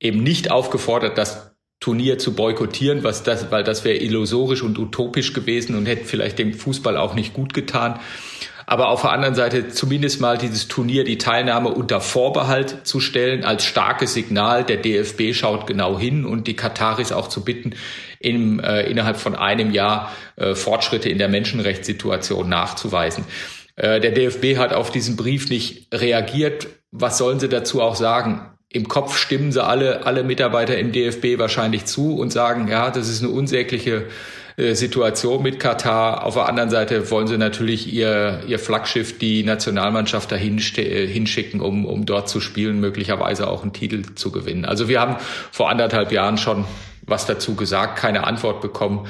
[0.00, 5.32] eben nicht aufgefordert, das Turnier zu boykottieren, was das, weil das wäre illusorisch und utopisch
[5.32, 8.00] gewesen und hätte vielleicht dem Fußball auch nicht gut getan.
[8.70, 13.44] Aber auf der anderen Seite zumindest mal dieses Turnier, die Teilnahme unter Vorbehalt zu stellen,
[13.44, 14.62] als starkes Signal.
[14.62, 17.74] Der DFB schaut genau hin und die Kataris auch zu bitten,
[18.20, 23.24] im, äh, innerhalb von einem Jahr äh, Fortschritte in der Menschenrechtssituation nachzuweisen.
[23.74, 26.68] Äh, der DFB hat auf diesen Brief nicht reagiert.
[26.92, 28.50] Was sollen sie dazu auch sagen?
[28.72, 33.08] Im Kopf stimmen sie alle, alle Mitarbeiter im DFB wahrscheinlich zu und sagen, ja, das
[33.08, 34.06] ist eine unsägliche
[34.56, 36.24] äh, Situation mit Katar.
[36.24, 41.60] Auf der anderen Seite wollen sie natürlich ihr, ihr Flaggschiff, die Nationalmannschaft dahin äh, hinschicken,
[41.60, 44.64] um, um dort zu spielen, möglicherweise auch einen Titel zu gewinnen.
[44.64, 45.16] Also wir haben
[45.50, 46.64] vor anderthalb Jahren schon
[47.06, 49.08] was dazu gesagt, keine Antwort bekommen.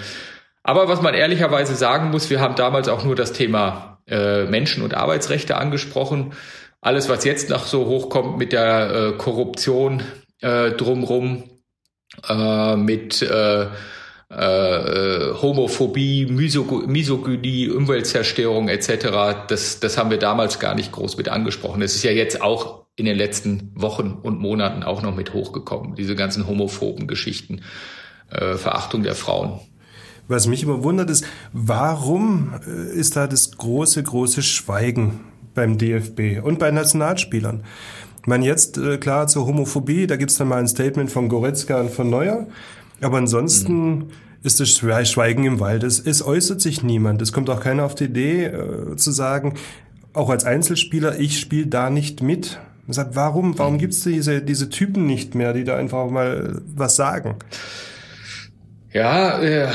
[0.62, 4.82] Aber was man ehrlicherweise sagen muss, wir haben damals auch nur das Thema äh, Menschen-
[4.82, 6.32] und Arbeitsrechte angesprochen.
[6.80, 10.02] Alles, was jetzt noch so hochkommt mit der äh, Korruption
[10.40, 11.44] äh, drumrum,
[12.28, 13.66] äh, mit äh,
[14.30, 21.80] äh, Homophobie, Misogynie, Umweltzerstörung etc., das, das haben wir damals gar nicht groß mit angesprochen.
[21.80, 25.96] Das ist ja jetzt auch in den letzten Wochen und Monaten auch noch mit hochgekommen,
[25.96, 27.62] diese ganzen homophoben Geschichten,
[28.30, 29.60] äh, Verachtung der Frauen.
[30.28, 36.42] Was mich immer wundert ist, warum äh, ist da das große, große Schweigen beim DFB
[36.42, 37.64] und bei Nationalspielern?
[38.20, 41.80] Ich meine, jetzt äh, klar zur Homophobie, da gibt's dann mal ein Statement von Goretzka
[41.80, 42.46] und von Neuer.
[43.00, 44.06] Aber ansonsten mhm.
[44.42, 45.84] ist das Schweigen im Wald.
[45.84, 47.22] Es, es äußert sich niemand.
[47.22, 49.54] Es kommt auch keiner auf die Idee äh, zu sagen,
[50.12, 52.58] auch als Einzelspieler, ich spiele da nicht mit.
[52.86, 53.78] Man sagt, warum, warum mhm.
[53.78, 57.36] gibt's diese, diese Typen nicht mehr, die da einfach mal was sagen?
[58.92, 59.68] Ja, äh,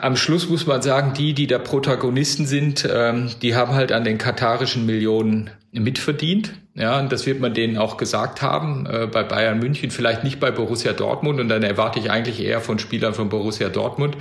[0.00, 4.04] am Schluss muss man sagen, die, die da Protagonisten sind, ähm, die haben halt an
[4.04, 6.52] den katarischen Millionen mitverdient.
[6.74, 10.38] Ja, und das wird man denen auch gesagt haben äh, bei Bayern München, vielleicht nicht
[10.38, 11.40] bei Borussia Dortmund.
[11.40, 14.16] Und dann erwarte ich eigentlich eher von Spielern von Borussia Dortmund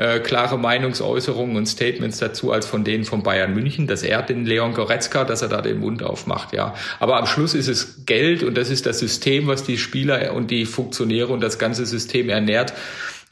[0.00, 3.86] äh, klare Meinungsäußerungen und Statements dazu als von denen von Bayern München.
[3.86, 6.54] Das ehrt den Leon Goretzka, dass er da den Mund aufmacht.
[6.54, 10.32] Ja, aber am Schluss ist es Geld und das ist das System, was die Spieler
[10.32, 12.72] und die Funktionäre und das ganze System ernährt.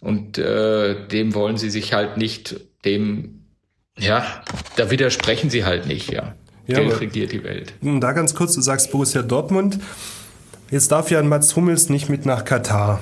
[0.01, 3.45] Und äh, dem wollen sie sich halt nicht dem,
[3.99, 4.25] ja,
[4.77, 6.35] da widersprechen sie halt nicht, ja.
[6.67, 7.73] Ja, Geld regiert die Welt.
[7.81, 9.79] Und Da ganz kurz, du sagst Borussia Dortmund.
[10.71, 13.01] Jetzt darf ja ein Mats Hummels nicht mit nach Katar.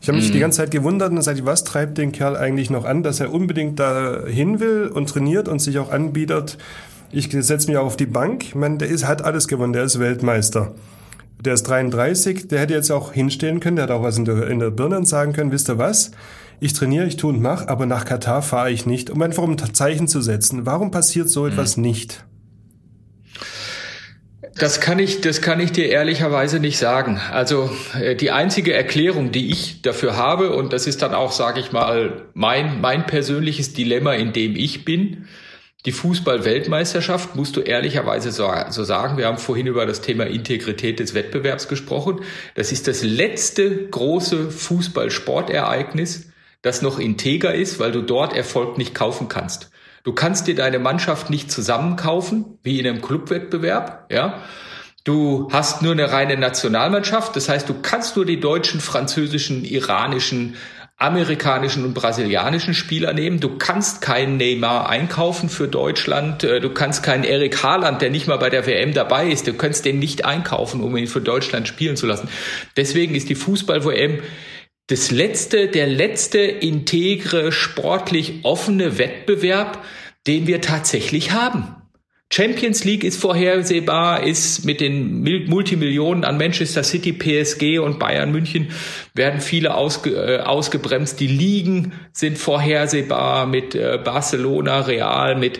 [0.00, 2.84] Ich habe mich die ganze Zeit gewundert und gesagt, was treibt den Kerl eigentlich noch
[2.84, 6.58] an, dass er unbedingt da hin will und trainiert und sich auch anbietet.
[7.10, 8.44] Ich setze mich auch auf die Bank.
[8.44, 10.74] Ich meine, der ist, hat alles gewonnen, der ist Weltmeister.
[11.40, 14.48] Der ist 33, der hätte jetzt auch hinstehen können, der hat auch was in der,
[14.48, 16.10] in der Birne und sagen können, wisst ihr was?
[16.60, 19.52] Ich trainiere, ich tue und mach, aber nach Katar fahre ich nicht, um einfach um
[19.52, 20.66] ein Zeichen zu setzen.
[20.66, 22.24] Warum passiert so etwas nicht?
[24.58, 27.20] Das kann ich, das kann ich dir ehrlicherweise nicht sagen.
[27.30, 27.70] Also
[28.00, 31.70] äh, die einzige Erklärung, die ich dafür habe, und das ist dann auch, sage ich
[31.70, 35.28] mal, mein mein persönliches Dilemma, in dem ich bin.
[35.88, 38.44] Die Fußball-Weltmeisterschaft musst du ehrlicherweise so,
[38.84, 39.16] sagen.
[39.16, 42.20] Wir haben vorhin über das Thema Integrität des Wettbewerbs gesprochen.
[42.54, 46.28] Das ist das letzte große Fußball-Sportereignis,
[46.60, 49.70] das noch integer ist, weil du dort Erfolg nicht kaufen kannst.
[50.04, 54.42] Du kannst dir deine Mannschaft nicht zusammenkaufen, wie in einem Clubwettbewerb, ja.
[55.04, 60.56] Du hast nur eine reine Nationalmannschaft, das heißt, du kannst nur die deutschen, französischen, iranischen,
[60.98, 63.38] amerikanischen und brasilianischen Spieler nehmen.
[63.38, 66.42] Du kannst keinen Neymar einkaufen für Deutschland.
[66.42, 69.46] Äh, Du kannst keinen Erik Haaland, der nicht mal bei der WM dabei ist.
[69.46, 72.28] Du kannst den nicht einkaufen, um ihn für Deutschland spielen zu lassen.
[72.76, 74.22] Deswegen ist die Fußball-WM
[74.88, 79.84] das letzte, der letzte integre, sportlich offene Wettbewerb,
[80.26, 81.77] den wir tatsächlich haben.
[82.30, 88.30] Champions League ist vorhersehbar, ist mit den Mil- Multimillionen an Manchester City, PSG und Bayern
[88.30, 88.68] München
[89.14, 91.18] werden viele ausge, äh, ausgebremst.
[91.20, 95.58] Die Ligen sind vorhersehbar mit äh, Barcelona, Real, mit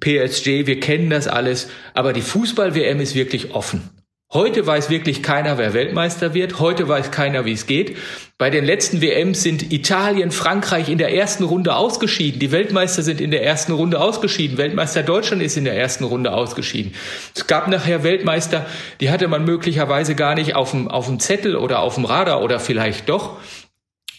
[0.00, 0.66] PSG.
[0.66, 1.70] Wir kennen das alles.
[1.94, 3.88] Aber die Fußball-WM ist wirklich offen.
[4.34, 6.58] Heute weiß wirklich keiner, wer Weltmeister wird.
[6.58, 7.96] Heute weiß keiner, wie es geht.
[8.36, 12.40] Bei den letzten WMs sind Italien, Frankreich in der ersten Runde ausgeschieden.
[12.40, 14.58] Die Weltmeister sind in der ersten Runde ausgeschieden.
[14.58, 16.94] Weltmeister Deutschland ist in der ersten Runde ausgeschieden.
[17.32, 18.66] Es gab nachher Weltmeister,
[19.00, 22.42] die hatte man möglicherweise gar nicht auf dem, auf dem Zettel oder auf dem Radar
[22.42, 23.38] oder vielleicht doch.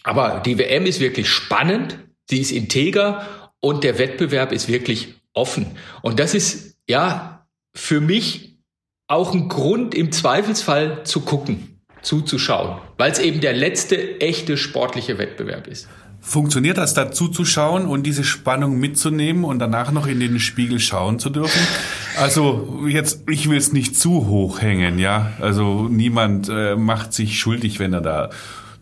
[0.02, 3.26] Aber die WM ist wirklich spannend, sie ist integer
[3.60, 5.76] und der Wettbewerb ist wirklich offen.
[6.00, 8.55] Und das ist, ja, für mich
[9.08, 15.18] auch ein Grund im Zweifelsfall zu gucken, zuzuschauen, weil es eben der letzte echte sportliche
[15.18, 15.88] Wettbewerb ist.
[16.20, 21.20] Funktioniert das, da zuzuschauen und diese Spannung mitzunehmen und danach noch in den Spiegel schauen
[21.20, 21.60] zu dürfen?
[22.18, 25.32] Also jetzt, ich will es nicht zu hoch hängen, ja.
[25.40, 28.30] Also niemand äh, macht sich schuldig, wenn er da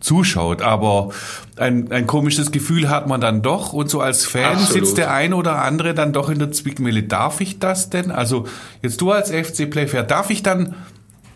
[0.05, 1.11] zuschaut, aber
[1.57, 4.71] ein, ein komisches Gefühl hat man dann doch und so als Fan Absolut.
[4.71, 7.03] sitzt der ein oder andere dann doch in der Zwickmühle.
[7.03, 8.11] Darf ich das denn?
[8.11, 8.47] Also
[8.81, 10.75] jetzt du als FC Playfair, darf ich dann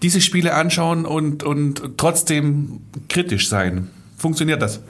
[0.02, 3.90] diese Spiele anschauen und, und trotzdem kritisch sein?
[4.18, 4.82] Funktioniert das?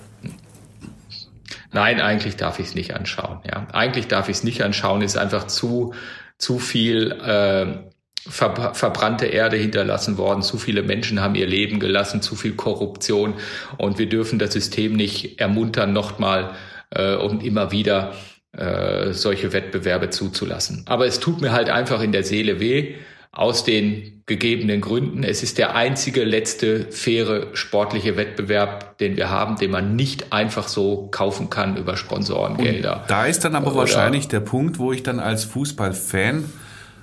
[1.71, 3.39] Nein, eigentlich darf ich es nicht anschauen.
[3.47, 5.01] Ja, eigentlich darf ich es nicht anschauen.
[5.01, 5.93] Ist einfach zu
[6.39, 7.89] zu viel äh,
[8.27, 10.41] ver verbrannte Erde hinterlassen worden.
[10.41, 12.21] Zu viele Menschen haben ihr Leben gelassen.
[12.21, 13.35] Zu viel Korruption
[13.77, 16.51] und wir dürfen das System nicht ermuntern, nochmal
[16.91, 18.13] äh, und immer wieder
[18.51, 20.83] äh, solche Wettbewerbe zuzulassen.
[20.87, 22.95] Aber es tut mir halt einfach in der Seele weh.
[23.31, 25.23] Aus den gegebenen Gründen.
[25.23, 30.67] Es ist der einzige letzte faire sportliche Wettbewerb, den wir haben, den man nicht einfach
[30.67, 33.05] so kaufen kann über Sponsorengelder.
[33.07, 36.45] Da ist dann aber Oder- wahrscheinlich der Punkt, wo ich dann als Fußballfan,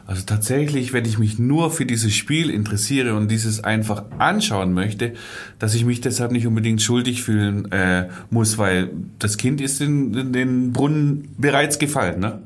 [0.07, 5.15] also tatsächlich, wenn ich mich nur für dieses Spiel interessiere und dieses einfach anschauen möchte,
[5.59, 10.15] dass ich mich deshalb nicht unbedingt schuldig fühlen äh, muss, weil das Kind ist in,
[10.15, 12.41] in den Brunnen bereits gefallen, ne?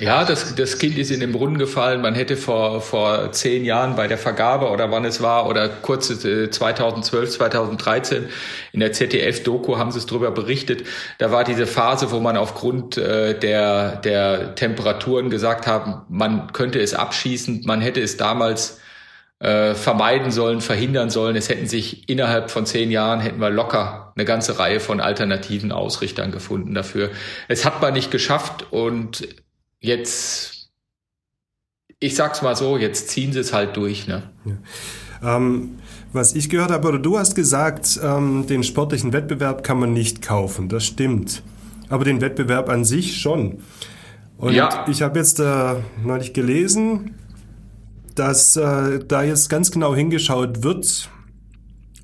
[0.00, 2.00] Ja, das, das Kind ist in den Brunnen gefallen.
[2.00, 6.10] Man hätte vor, vor zehn Jahren bei der Vergabe oder wann es war oder kurz
[6.24, 8.28] äh, 2012, 2013
[8.72, 10.84] in der ZDF-Doku haben sie es drüber berichtet.
[11.18, 16.80] Da war diese Phase, wo man aufgrund äh, der, der Temperaturen gesagt haben, man könnte
[16.80, 17.62] es abschießen.
[17.64, 18.80] Man hätte es damals
[19.38, 21.36] äh, vermeiden sollen, verhindern sollen.
[21.36, 25.70] Es hätten sich innerhalb von zehn Jahren hätten wir locker eine ganze Reihe von alternativen
[25.70, 27.10] Ausrichtern gefunden dafür.
[27.46, 29.28] Es hat man nicht geschafft und
[29.84, 30.70] jetzt,
[32.00, 34.30] ich sag's mal so, jetzt ziehen sie es halt durch, ne?
[35.22, 35.78] Ähm,
[36.12, 40.22] was ich gehört habe, oder du hast gesagt, ähm, den sportlichen Wettbewerb kann man nicht
[40.22, 40.68] kaufen.
[40.68, 41.42] Das stimmt.
[41.88, 43.58] Aber den Wettbewerb an sich schon.
[44.38, 44.86] Und Ja.
[44.88, 47.14] ich habe jetzt äh, neulich gelesen,
[48.14, 51.10] dass äh, da jetzt ganz genau hingeschaut wird,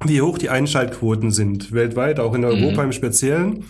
[0.04, 3.64] wie hoch die Einschaltquoten sind, weltweit, auch in Europa im Speziellen.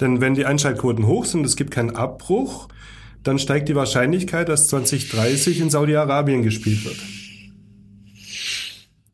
[0.00, 2.68] Denn wenn die Einschaltquoten hoch sind, es gibt keinen Abbruch,
[3.22, 6.96] dann steigt die Wahrscheinlichkeit, dass 2030 in Saudi-Arabien gespielt wird.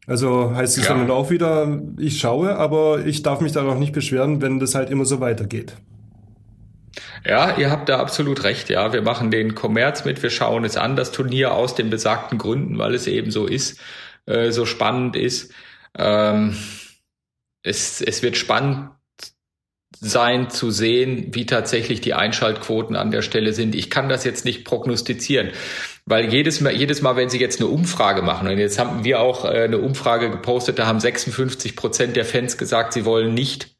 [0.06, 0.94] Also heißt es Ja.
[0.94, 4.74] dann auch wieder, ich schaue, aber ich darf mich da noch nicht beschweren, wenn das
[4.74, 5.74] halt immer so weitergeht.
[7.26, 8.70] Ja, ihr habt da absolut recht.
[8.70, 12.38] Ja, wir machen den Kommerz mit, wir schauen es an, das Turnier aus den besagten
[12.38, 13.78] Gründen, weil es eben so ist,
[14.26, 15.52] äh, so spannend ist.
[15.96, 16.56] Ähm,
[17.62, 18.90] es, es wird spannend
[20.00, 23.74] sein zu sehen, wie tatsächlich die Einschaltquoten an der Stelle sind.
[23.74, 25.50] Ich kann das jetzt nicht prognostizieren,
[26.04, 29.20] weil jedes Mal, jedes Mal, wenn Sie jetzt eine Umfrage machen, und jetzt haben wir
[29.20, 33.76] auch äh, eine Umfrage gepostet, da haben 56 Prozent der Fans gesagt, sie wollen nicht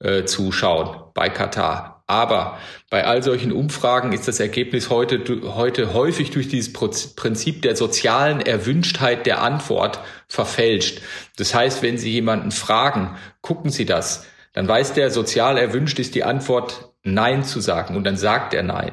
[0.00, 2.02] äh, zuschauen bei Katar.
[2.08, 2.58] Aber
[2.90, 5.22] bei all solchen Umfragen ist das Ergebnis heute,
[5.54, 11.00] heute häufig durch dieses Prinzip der sozialen Erwünschtheit der Antwort verfälscht.
[11.38, 16.14] Das heißt, wenn Sie jemanden fragen, gucken Sie das, dann weiß der, sozial erwünscht ist
[16.14, 18.92] die Antwort Nein zu sagen und dann sagt er Nein.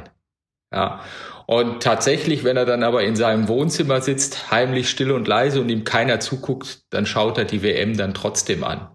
[0.72, 1.02] Ja.
[1.46, 5.70] Und tatsächlich, wenn er dann aber in seinem Wohnzimmer sitzt, heimlich still und leise und
[5.70, 8.88] ihm keiner zuguckt, dann schaut er die WM dann trotzdem an.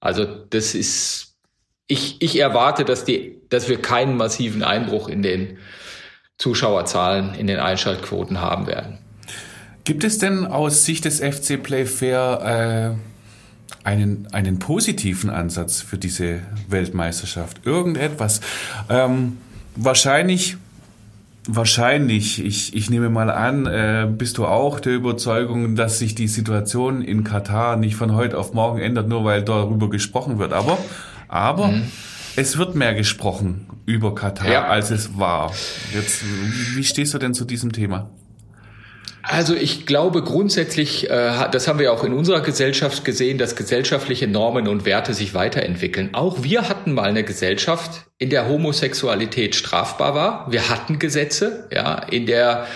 [0.00, 1.36] Also das ist,
[1.86, 5.58] ich, ich erwarte, dass die, dass wir keinen massiven Einbruch in den
[6.38, 8.98] Zuschauerzahlen, in den Einschaltquoten haben werden.
[9.84, 13.11] Gibt es denn aus Sicht des FC Playfair äh
[13.84, 17.64] einen, einen positiven Ansatz für diese Weltmeisterschaft.
[17.64, 18.40] Irgendetwas.
[18.88, 19.38] Ähm,
[19.76, 20.56] wahrscheinlich,
[21.46, 26.28] wahrscheinlich, ich, ich nehme mal an, äh, bist du auch der Überzeugung, dass sich die
[26.28, 30.52] Situation in Katar nicht von heute auf morgen ändert, nur weil darüber gesprochen wird.
[30.52, 30.78] Aber,
[31.28, 31.82] aber, mhm.
[32.34, 34.66] Es wird mehr gesprochen über Katar, ja.
[34.66, 35.52] als es war.
[35.92, 36.22] Jetzt,
[36.74, 38.08] wie stehst du denn zu diesem Thema?
[39.22, 44.26] Also ich glaube grundsätzlich, äh, das haben wir auch in unserer Gesellschaft gesehen, dass gesellschaftliche
[44.26, 46.10] Normen und Werte sich weiterentwickeln.
[46.12, 50.50] Auch wir hatten mal eine Gesellschaft, in der Homosexualität strafbar war.
[50.50, 52.66] Wir hatten Gesetze, ja, in der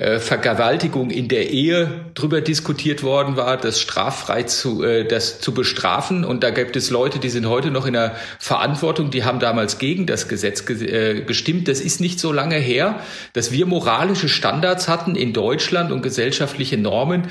[0.00, 5.52] äh, Vergewaltigung in der Ehe drüber diskutiert worden war, das straffrei zu, äh, das zu
[5.52, 6.24] bestrafen.
[6.24, 9.78] Und da gibt es Leute, die sind heute noch in der Verantwortung, die haben damals
[9.78, 11.68] gegen das Gesetz ge äh, gestimmt.
[11.68, 13.00] Das ist nicht so lange her,
[13.34, 17.28] dass wir moralische Standards hatten in Deutschland und gesellschaftliche Normen,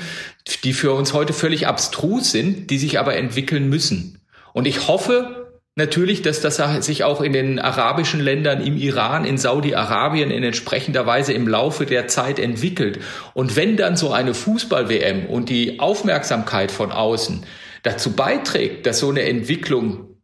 [0.62, 4.20] die für uns heute völlig abstrus sind, die sich aber entwickeln müssen.
[4.52, 5.39] Und ich hoffe,
[5.80, 11.06] Natürlich, dass das sich auch in den arabischen Ländern, im Iran, in Saudi-Arabien in entsprechender
[11.06, 12.98] Weise im Laufe der Zeit entwickelt.
[13.32, 17.46] Und wenn dann so eine Fußball-WM und die Aufmerksamkeit von außen
[17.82, 20.18] dazu beiträgt, dass so eine Entwicklung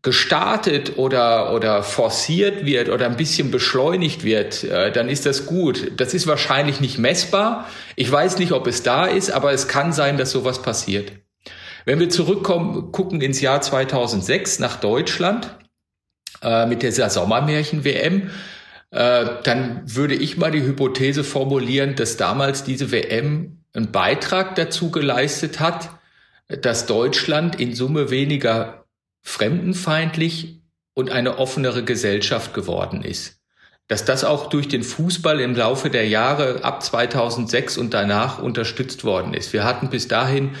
[0.00, 5.92] gestartet oder, oder forciert wird oder ein bisschen beschleunigt wird, äh, dann ist das gut.
[5.98, 7.68] Das ist wahrscheinlich nicht messbar.
[7.96, 11.12] Ich weiß nicht, ob es da ist, aber es kann sein, dass sowas passiert.
[11.84, 15.56] Wenn wir zurückkommen, gucken ins Jahr 2006 nach Deutschland
[16.42, 18.30] äh, mit dieser Sommermärchen-WM,
[18.90, 24.90] äh, dann würde ich mal die Hypothese formulieren, dass damals diese WM einen Beitrag dazu
[24.90, 25.90] geleistet hat,
[26.48, 28.84] dass Deutschland in Summe weniger
[29.22, 30.60] fremdenfeindlich
[30.94, 33.40] und eine offenere Gesellschaft geworden ist.
[33.88, 39.04] Dass das auch durch den Fußball im Laufe der Jahre ab 2006 und danach unterstützt
[39.04, 39.52] worden ist.
[39.52, 40.52] Wir hatten bis dahin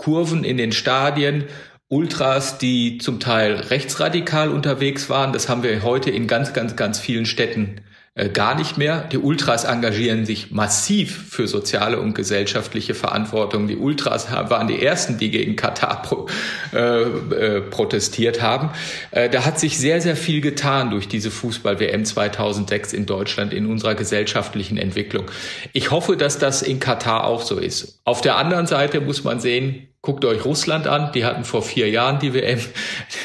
[0.00, 1.44] Kurven in den Stadien,
[1.88, 5.34] Ultras, die zum Teil rechtsradikal unterwegs waren.
[5.34, 7.82] Das haben wir heute in ganz, ganz, ganz vielen Städten
[8.14, 9.02] äh, gar nicht mehr.
[9.12, 13.68] Die Ultras engagieren sich massiv für soziale und gesellschaftliche Verantwortung.
[13.68, 16.26] Die Ultras waren die ersten, die gegen Katar pro,
[16.72, 18.70] äh, äh, protestiert haben.
[19.10, 23.66] Äh, da hat sich sehr, sehr viel getan durch diese Fußball-WM 2006 in Deutschland in
[23.66, 25.26] unserer gesellschaftlichen Entwicklung.
[25.72, 28.00] Ich hoffe, dass das in Katar auch so ist.
[28.04, 31.88] Auf der anderen Seite muss man sehen, Guckt euch Russland an, die hatten vor vier
[31.88, 32.58] Jahren die WM.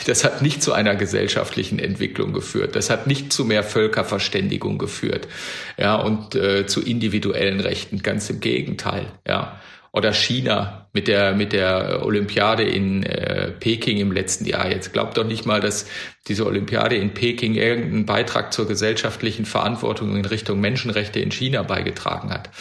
[0.05, 2.75] Das hat nicht zu einer gesellschaftlichen Entwicklung geführt.
[2.75, 5.27] Das hat nicht zu mehr Völkerverständigung geführt.
[5.79, 8.03] Ja, und äh, zu individuellen Rechten.
[8.03, 9.07] Ganz im Gegenteil.
[9.27, 9.59] Ja.
[9.93, 14.69] Oder China mit der, mit der Olympiade in äh, Peking im letzten Jahr.
[14.69, 15.87] Jetzt glaubt doch nicht mal, dass
[16.27, 22.29] diese Olympiade in Peking irgendeinen Beitrag zur gesellschaftlichen Verantwortung in Richtung Menschenrechte in China beigetragen
[22.29, 22.51] hat.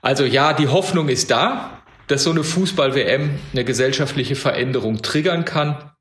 [0.00, 1.81] Also ja, die Hoffnung ist da
[2.12, 5.92] dass so eine Fußball-WM eine gesellschaftliche Veränderung triggern kann,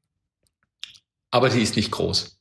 [1.31, 2.37] aber die ist nicht groß.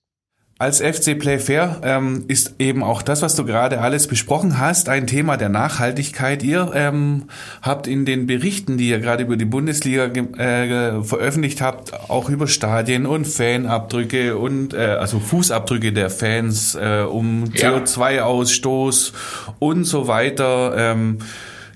[0.59, 5.07] Als FC Playfair ähm, ist eben auch das, was du gerade alles besprochen hast, ein
[5.07, 6.43] Thema der Nachhaltigkeit.
[6.43, 7.29] Ihr ähm,
[7.63, 12.49] habt in den Berichten, die ihr gerade über die Bundesliga äh, veröffentlicht habt, auch über
[12.49, 19.13] Stadien und Fanabdrücke und äh, also Fußabdrücke der Fans, äh, um CO2-Ausstoß
[19.61, 20.75] und so weiter.
[20.77, 21.19] Ähm,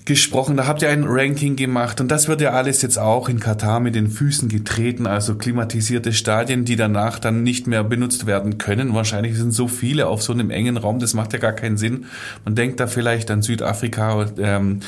[0.05, 3.39] gesprochen, da habt ihr ein Ranking gemacht und das wird ja alles jetzt auch in
[3.39, 8.59] Katar mit den Füßen getreten, also klimatisierte Stadien, die danach dann nicht mehr benutzt werden
[8.59, 8.93] können.
[8.93, 12.05] Wahrscheinlich sind so viele auf so einem engen Raum, das macht ja gar keinen Sinn.
[12.45, 14.81] Man denkt da vielleicht an Südafrika, ähm,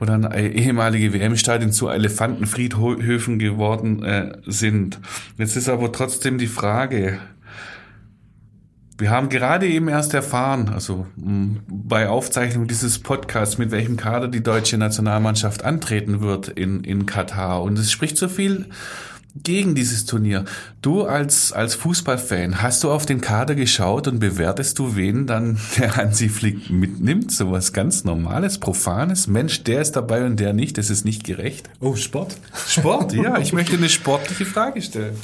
[0.00, 4.98] wo dann ehemalige WM-Stadien zu Elefantenfriedhöfen geworden äh, sind.
[5.38, 7.20] Jetzt ist aber trotzdem die Frage,
[9.00, 14.28] Wir haben gerade eben erst erfahren, also mh, bei Aufzeichnung dieses Podcasts, mit welchem Kader
[14.28, 17.62] die deutsche Nationalmannschaft antreten wird in, in Katar.
[17.62, 18.66] Und es spricht so viel
[19.34, 20.44] gegen dieses Turnier.
[20.82, 25.58] Du als, als Fußballfan, hast du auf den Kader geschaut und bewertest du, wen dann
[25.78, 27.32] der Hansi Flick mitnimmt?
[27.32, 29.28] So was ganz Normales, Profanes?
[29.28, 31.70] Mensch, der ist dabei und der nicht, das ist nicht gerecht.
[31.80, 32.36] Oh, Sport?
[32.68, 35.16] Sport, ja, ich möchte eine sportliche Frage stellen.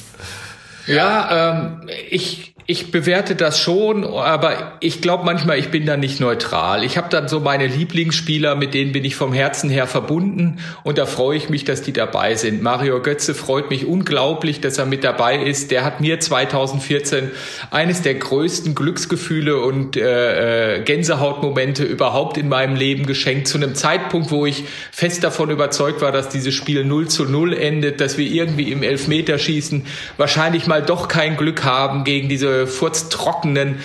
[0.87, 1.51] Ja,
[1.83, 6.83] ähm, ich, ich bewerte das schon, aber ich glaube manchmal, ich bin da nicht neutral.
[6.83, 10.97] Ich habe dann so meine Lieblingsspieler, mit denen bin ich vom Herzen her verbunden und
[10.97, 12.61] da freue ich mich, dass die dabei sind.
[12.61, 15.71] Mario Götze freut mich unglaublich, dass er mit dabei ist.
[15.71, 17.31] Der hat mir 2014
[17.71, 23.47] eines der größten Glücksgefühle und äh, äh, Gänsehautmomente überhaupt in meinem Leben geschenkt.
[23.47, 27.53] Zu einem Zeitpunkt, wo ich fest davon überzeugt war, dass dieses Spiel 0 zu 0
[27.53, 29.85] endet, dass wir irgendwie im Elfmeterschießen
[30.17, 33.79] wahrscheinlich mal doch kein Glück haben gegen diese furztrockenen,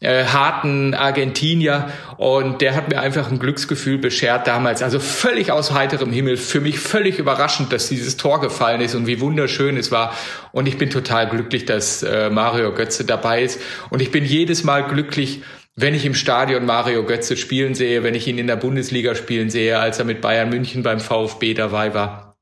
[0.00, 1.90] äh, harten Argentinier.
[2.16, 4.82] Und der hat mir einfach ein Glücksgefühl beschert damals.
[4.82, 6.36] Also völlig aus heiterem Himmel.
[6.36, 10.14] Für mich völlig überraschend, dass dieses Tor gefallen ist und wie wunderschön es war.
[10.52, 13.60] Und ich bin total glücklich, dass äh, Mario Götze dabei ist.
[13.90, 15.42] Und ich bin jedes Mal glücklich,
[15.76, 19.50] wenn ich im Stadion Mario Götze spielen sehe, wenn ich ihn in der Bundesliga spielen
[19.50, 22.36] sehe, als er mit Bayern München beim VfB dabei war.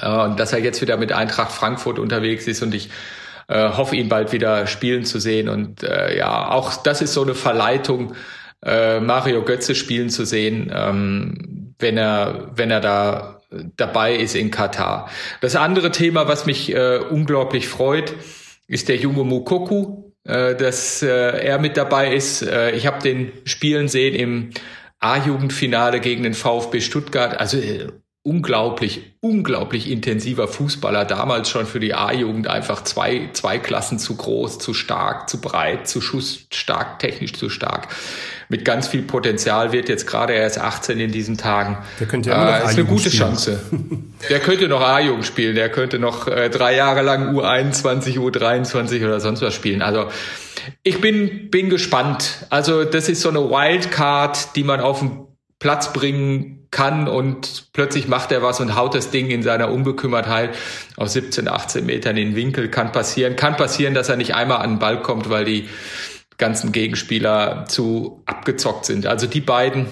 [0.00, 2.90] Äh, und dass er jetzt wieder mit Eintracht Frankfurt unterwegs ist und ich
[3.48, 5.48] äh, hoffe ihn bald wieder spielen zu sehen.
[5.48, 8.14] Und äh, ja, auch das ist so eine Verleitung,
[8.64, 13.40] äh, Mario Götze spielen zu sehen, ähm, wenn er, wenn er da
[13.76, 15.08] dabei ist in Katar.
[15.40, 18.14] Das andere Thema, was mich äh, unglaublich freut,
[18.66, 22.42] ist der junge Mukoku, äh, dass äh, er mit dabei ist.
[22.42, 24.50] Äh, ich habe den Spielen sehen im
[24.98, 27.38] A-Jugendfinale gegen den VfB Stuttgart.
[27.38, 27.88] Also äh,
[28.26, 34.58] unglaublich, unglaublich intensiver Fußballer, damals schon für die A-Jugend einfach zwei, zwei Klassen zu groß,
[34.58, 37.86] zu stark, zu breit, zu schussstark, technisch zu stark.
[38.48, 41.78] Mit ganz viel Potenzial wird jetzt gerade erst 18 in diesen Tagen.
[42.00, 43.28] Der könnte ja immer noch äh, ist eine gute spielen.
[43.30, 43.60] Chance.
[44.28, 49.20] Der könnte noch A-Jugend spielen, der könnte noch äh, drei Jahre lang U21, U23 oder
[49.20, 49.82] sonst was spielen.
[49.82, 50.08] Also
[50.82, 52.46] ich bin, bin gespannt.
[52.48, 55.26] Also das ist so eine Wildcard, die man auf den
[55.58, 60.54] Platz bringen kann und plötzlich macht er was und haut das Ding in seiner Unbekümmertheit
[60.96, 62.68] auf 17, 18 Metern in den Winkel.
[62.68, 63.36] Kann passieren.
[63.36, 65.68] Kann passieren, dass er nicht einmal an den Ball kommt, weil die
[66.36, 69.06] ganzen Gegenspieler zu abgezockt sind.
[69.06, 69.86] Also die beiden,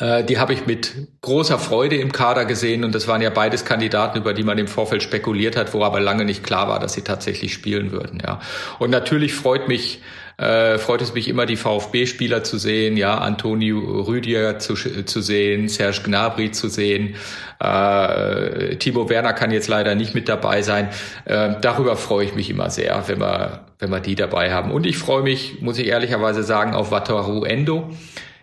[0.00, 3.66] äh, die habe ich mit großer Freude im Kader gesehen und das waren ja beides
[3.66, 6.94] Kandidaten, über die man im Vorfeld spekuliert hat, wo aber lange nicht klar war, dass
[6.94, 8.22] sie tatsächlich spielen würden.
[8.24, 8.40] Ja.
[8.78, 10.00] Und natürlich freut mich
[10.38, 15.68] äh, freut es mich immer, die VfB-Spieler zu sehen, ja, Antonio Rüdiger zu, zu sehen,
[15.68, 17.14] Serge Gnabry zu sehen.
[17.58, 20.90] Äh, Timo Werner kann jetzt leider nicht mit dabei sein.
[21.24, 24.72] Äh, darüber freue ich mich immer sehr, wenn wir, wenn wir die dabei haben.
[24.72, 27.90] Und ich freue mich, muss ich ehrlicherweise sagen, auf Wataru Endo.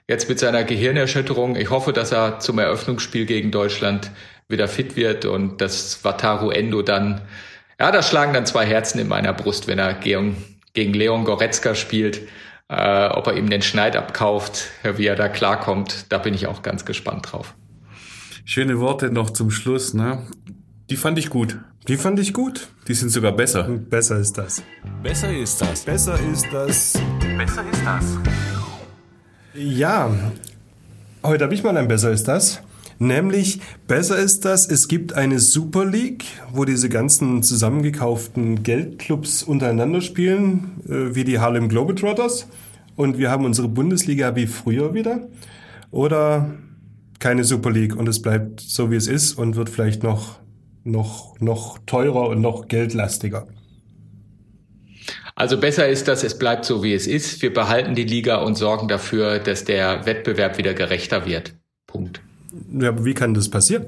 [0.08, 1.56] Jetzt mit seiner Gehirnerschütterung.
[1.56, 4.10] Ich hoffe, dass er zum Eröffnungsspiel gegen Deutschland
[4.50, 7.22] wieder fit wird und dass Wataru Endo dann,
[7.80, 11.76] ja, da schlagen dann zwei Herzen in meiner Brust, wenn er gegen gegen Leon Goretzka
[11.76, 12.22] spielt,
[12.68, 16.62] äh, ob er ihm den Schneid abkauft, wie er da klarkommt, da bin ich auch
[16.64, 17.56] ganz gespannt drauf.
[18.46, 20.28] Schöne Worte noch zum Schluss, ne?
[20.90, 21.60] Die fand ich gut.
[21.88, 22.68] Die fand ich gut.
[22.88, 23.64] Die sind sogar besser.
[23.64, 24.64] Besser ist das.
[25.02, 25.82] Besser ist das.
[25.84, 26.94] Besser ist das.
[27.38, 28.18] Besser ist das.
[29.54, 30.10] Ja,
[31.24, 32.63] heute habe ich mal ein Besser ist das.
[33.04, 40.00] Nämlich, besser ist das, es gibt eine Super League, wo diese ganzen zusammengekauften Geldclubs untereinander
[40.00, 42.48] spielen, äh, wie die Harlem Globetrotters.
[42.96, 45.28] Und wir haben unsere Bundesliga wie früher wieder.
[45.92, 46.54] Oder
[47.20, 50.40] keine Super League und es bleibt so, wie es ist und wird vielleicht noch,
[50.86, 53.48] noch, noch teurer und noch geldlastiger.
[55.36, 57.42] Also besser ist das, es bleibt so, wie es ist.
[57.42, 61.54] Wir behalten die Liga und sorgen dafür, dass der Wettbewerb wieder gerechter wird.
[61.86, 62.23] Punkt.
[62.74, 63.86] Ja, aber wie kann das passieren?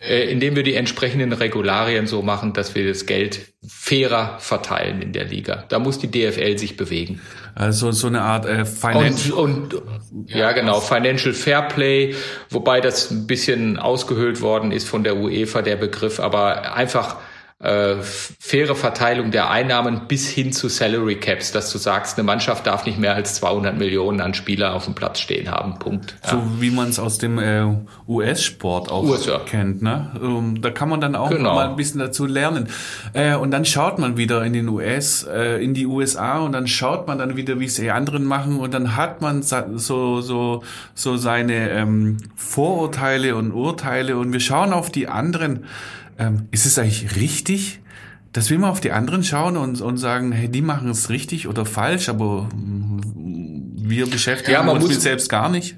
[0.00, 5.12] Äh, indem wir die entsprechenden Regularien so machen, dass wir das Geld fairer verteilen in
[5.12, 5.64] der Liga.
[5.68, 7.20] Da muss die DFL sich bewegen.
[7.56, 9.36] Also so eine Art äh, Financial.
[9.36, 12.14] Und, und ja, genau, Financial Fairplay,
[12.50, 17.16] wobei das ein bisschen ausgehöhlt worden ist von der UEFA, der Begriff, aber einfach
[17.60, 22.68] äh, faire Verteilung der Einnahmen bis hin zu Salary Caps, dass du sagst, eine Mannschaft
[22.68, 25.76] darf nicht mehr als 200 Millionen an Spieler auf dem Platz stehen haben.
[25.80, 26.16] Punkt.
[26.22, 26.30] Ja.
[26.30, 27.64] So wie man es aus dem äh,
[28.06, 29.40] US-Sport auch USA.
[29.40, 29.82] kennt.
[29.82, 30.08] Ne?
[30.22, 31.56] Ähm, da kann man dann auch genau.
[31.56, 32.68] mal ein bisschen dazu lernen.
[33.12, 36.68] Äh, und dann schaut man wieder in den US, äh, in die USA und dann
[36.68, 40.62] schaut man dann wieder, wie es die anderen machen und dann hat man so so
[40.94, 45.64] so seine ähm, Vorurteile und Urteile und wir schauen auf die anderen
[46.18, 47.80] ähm, ist es eigentlich richtig,
[48.32, 51.48] dass wir mal auf die anderen schauen und, und sagen, hey, die machen es richtig
[51.48, 53.00] oder falsch, aber mm,
[53.76, 55.76] wir beschäftigen Ja, man uns muss- mit selbst gar nicht.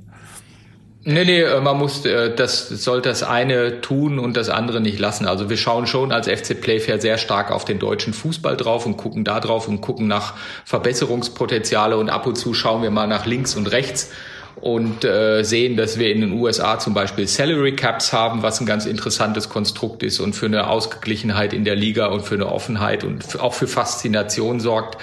[1.02, 4.98] Nee, nee, äh, man muss äh, das soll das eine tun und das andere nicht
[4.98, 5.24] lassen.
[5.26, 8.98] Also wir schauen schon als FC Playfair sehr stark auf den deutschen Fußball drauf und
[8.98, 10.34] gucken da drauf und gucken nach
[10.66, 14.10] Verbesserungspotenziale und ab und zu schauen wir mal nach links und rechts
[14.60, 18.66] und äh, sehen, dass wir in den USA zum Beispiel Salary Caps haben, was ein
[18.66, 23.04] ganz interessantes Konstrukt ist und für eine Ausgeglichenheit in der Liga und für eine Offenheit
[23.04, 24.98] und auch für Faszination sorgt.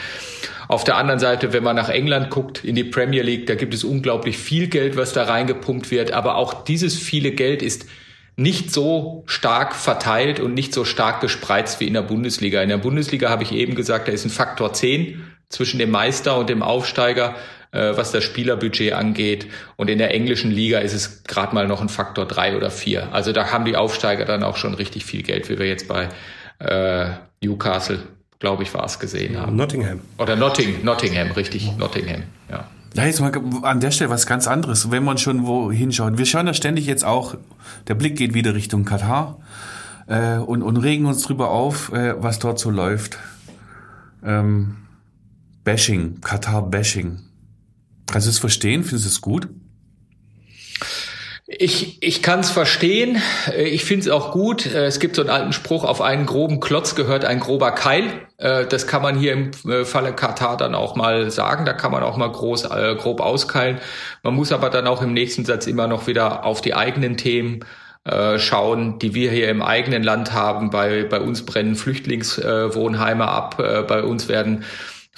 [0.68, 3.74] Auf der anderen Seite, wenn man nach England guckt, in die Premier League, da gibt
[3.74, 6.12] es unglaublich viel Geld, was da reingepumpt wird.
[6.12, 7.86] Aber auch dieses viele Geld ist
[8.36, 12.62] nicht so stark verteilt und nicht so stark gespreizt wie in der Bundesliga.
[12.62, 16.38] In der Bundesliga habe ich eben gesagt, da ist ein Faktor 10 zwischen dem Meister
[16.38, 17.36] und dem Aufsteiger,
[17.72, 19.48] äh, was das Spielerbudget angeht.
[19.76, 23.14] Und in der englischen Liga ist es gerade mal noch ein Faktor 3 oder 4.
[23.14, 26.10] Also da haben die Aufsteiger dann auch schon richtig viel Geld, wie wir jetzt bei
[26.60, 27.12] äh,
[27.42, 28.00] Newcastle,
[28.40, 29.56] glaube ich, war es gesehen haben.
[29.56, 30.02] Nottingham.
[30.18, 32.68] Oder Notting, Nottingham, richtig, Nottingham, ja.
[32.94, 36.18] Ja, jetzt mal an der Stelle was ganz anderes, wenn man schon wo hinschaut.
[36.18, 37.36] Wir schauen ja ständig jetzt auch,
[37.88, 39.38] der Blick geht wieder Richtung Katar
[40.08, 43.20] äh, und, und regen uns drüber auf, äh, was dort so läuft.
[44.24, 44.78] Ähm,
[45.64, 47.20] Bashing, Katar-Bashing.
[48.12, 48.84] Kannst du es verstehen?
[48.84, 49.48] Findest du es gut?
[51.50, 53.22] Ich, ich kann es verstehen.
[53.56, 54.66] Äh, Ich finde es auch gut.
[54.66, 58.04] Äh, Es gibt so einen alten Spruch, auf einen groben Klotz gehört ein grober Keil.
[58.38, 59.52] Äh, Das kann man hier im
[59.86, 61.66] Falle Katar dann auch mal sagen.
[61.66, 62.64] Da kann man auch mal groß,
[62.98, 63.80] grob auskeilen.
[64.24, 67.62] Man muss aber dann auch im nächsten Satz immer noch wieder auf die eigenen Themen
[68.38, 70.70] schauen, die wir hier im eigenen Land haben.
[70.70, 73.58] Bei, bei uns brennen Flüchtlingswohnheime ab.
[73.58, 74.64] Bei uns werden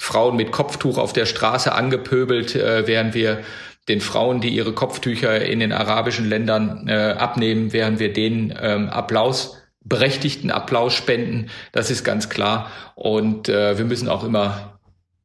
[0.00, 3.40] Frauen mit Kopftuch auf der Straße angepöbelt, äh, während wir
[3.86, 8.88] den Frauen, die ihre Kopftücher in den arabischen Ländern äh, abnehmen, während wir denen ähm,
[8.88, 11.50] Applaus, berechtigten Applaus spenden.
[11.72, 12.70] Das ist ganz klar.
[12.94, 14.78] Und äh, wir müssen auch immer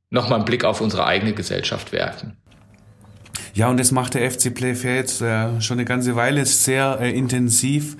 [0.09, 2.35] nochmal einen Blick auf unsere eigene Gesellschaft werfen.
[3.53, 7.17] Ja, und das macht der FC Playfair jetzt äh, schon eine ganze Weile sehr äh,
[7.17, 7.95] intensiv.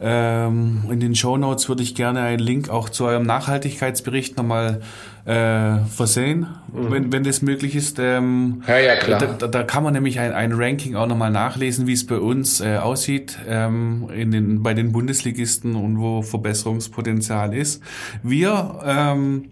[0.00, 4.82] Ähm, in den Shownotes würde ich gerne einen Link auch zu eurem Nachhaltigkeitsbericht nochmal
[5.24, 7.98] äh, versehen, wenn, wenn das möglich ist.
[8.00, 9.20] Ähm, Ja, ja, klar.
[9.38, 12.60] Da, da, kann man nämlich ein, ein Ranking auch nochmal nachlesen, wie es bei uns
[12.60, 17.82] äh, aussieht ähm, in den, bei den Bundesligisten und wo Verbesserungspotenzial ist.
[18.22, 19.50] Wir ähm,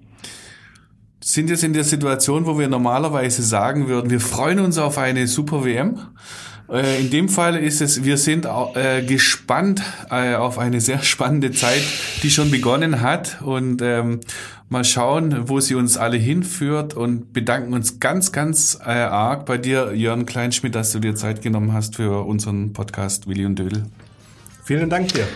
[1.23, 5.27] sind jetzt in der Situation, wo wir normalerweise sagen würden, wir freuen uns auf eine
[5.29, 6.01] Super WM.
[6.71, 11.51] Äh, In dem Fall ist es, wir sind äh, gespannt äh, auf eine sehr spannende
[11.53, 11.83] Zeit,
[12.23, 14.21] die schon begonnen hat und ähm,
[14.71, 19.59] mal schauen, wo sie uns alle hinführt und bedanken uns ganz, ganz äh, arg bei
[19.59, 23.87] dir, Jörn Kleinschmidt, dass du dir Zeit genommen hast für unseren Podcast Willi und Dödel.
[24.65, 25.27] Vielen Dank dir.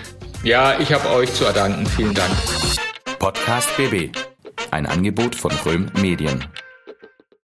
[0.44, 1.84] Ja, ich habe euch zu erdanken.
[1.84, 2.32] Vielen Dank.
[3.18, 4.16] Podcast BB.
[4.70, 6.44] Ein Angebot von Röhm Medien.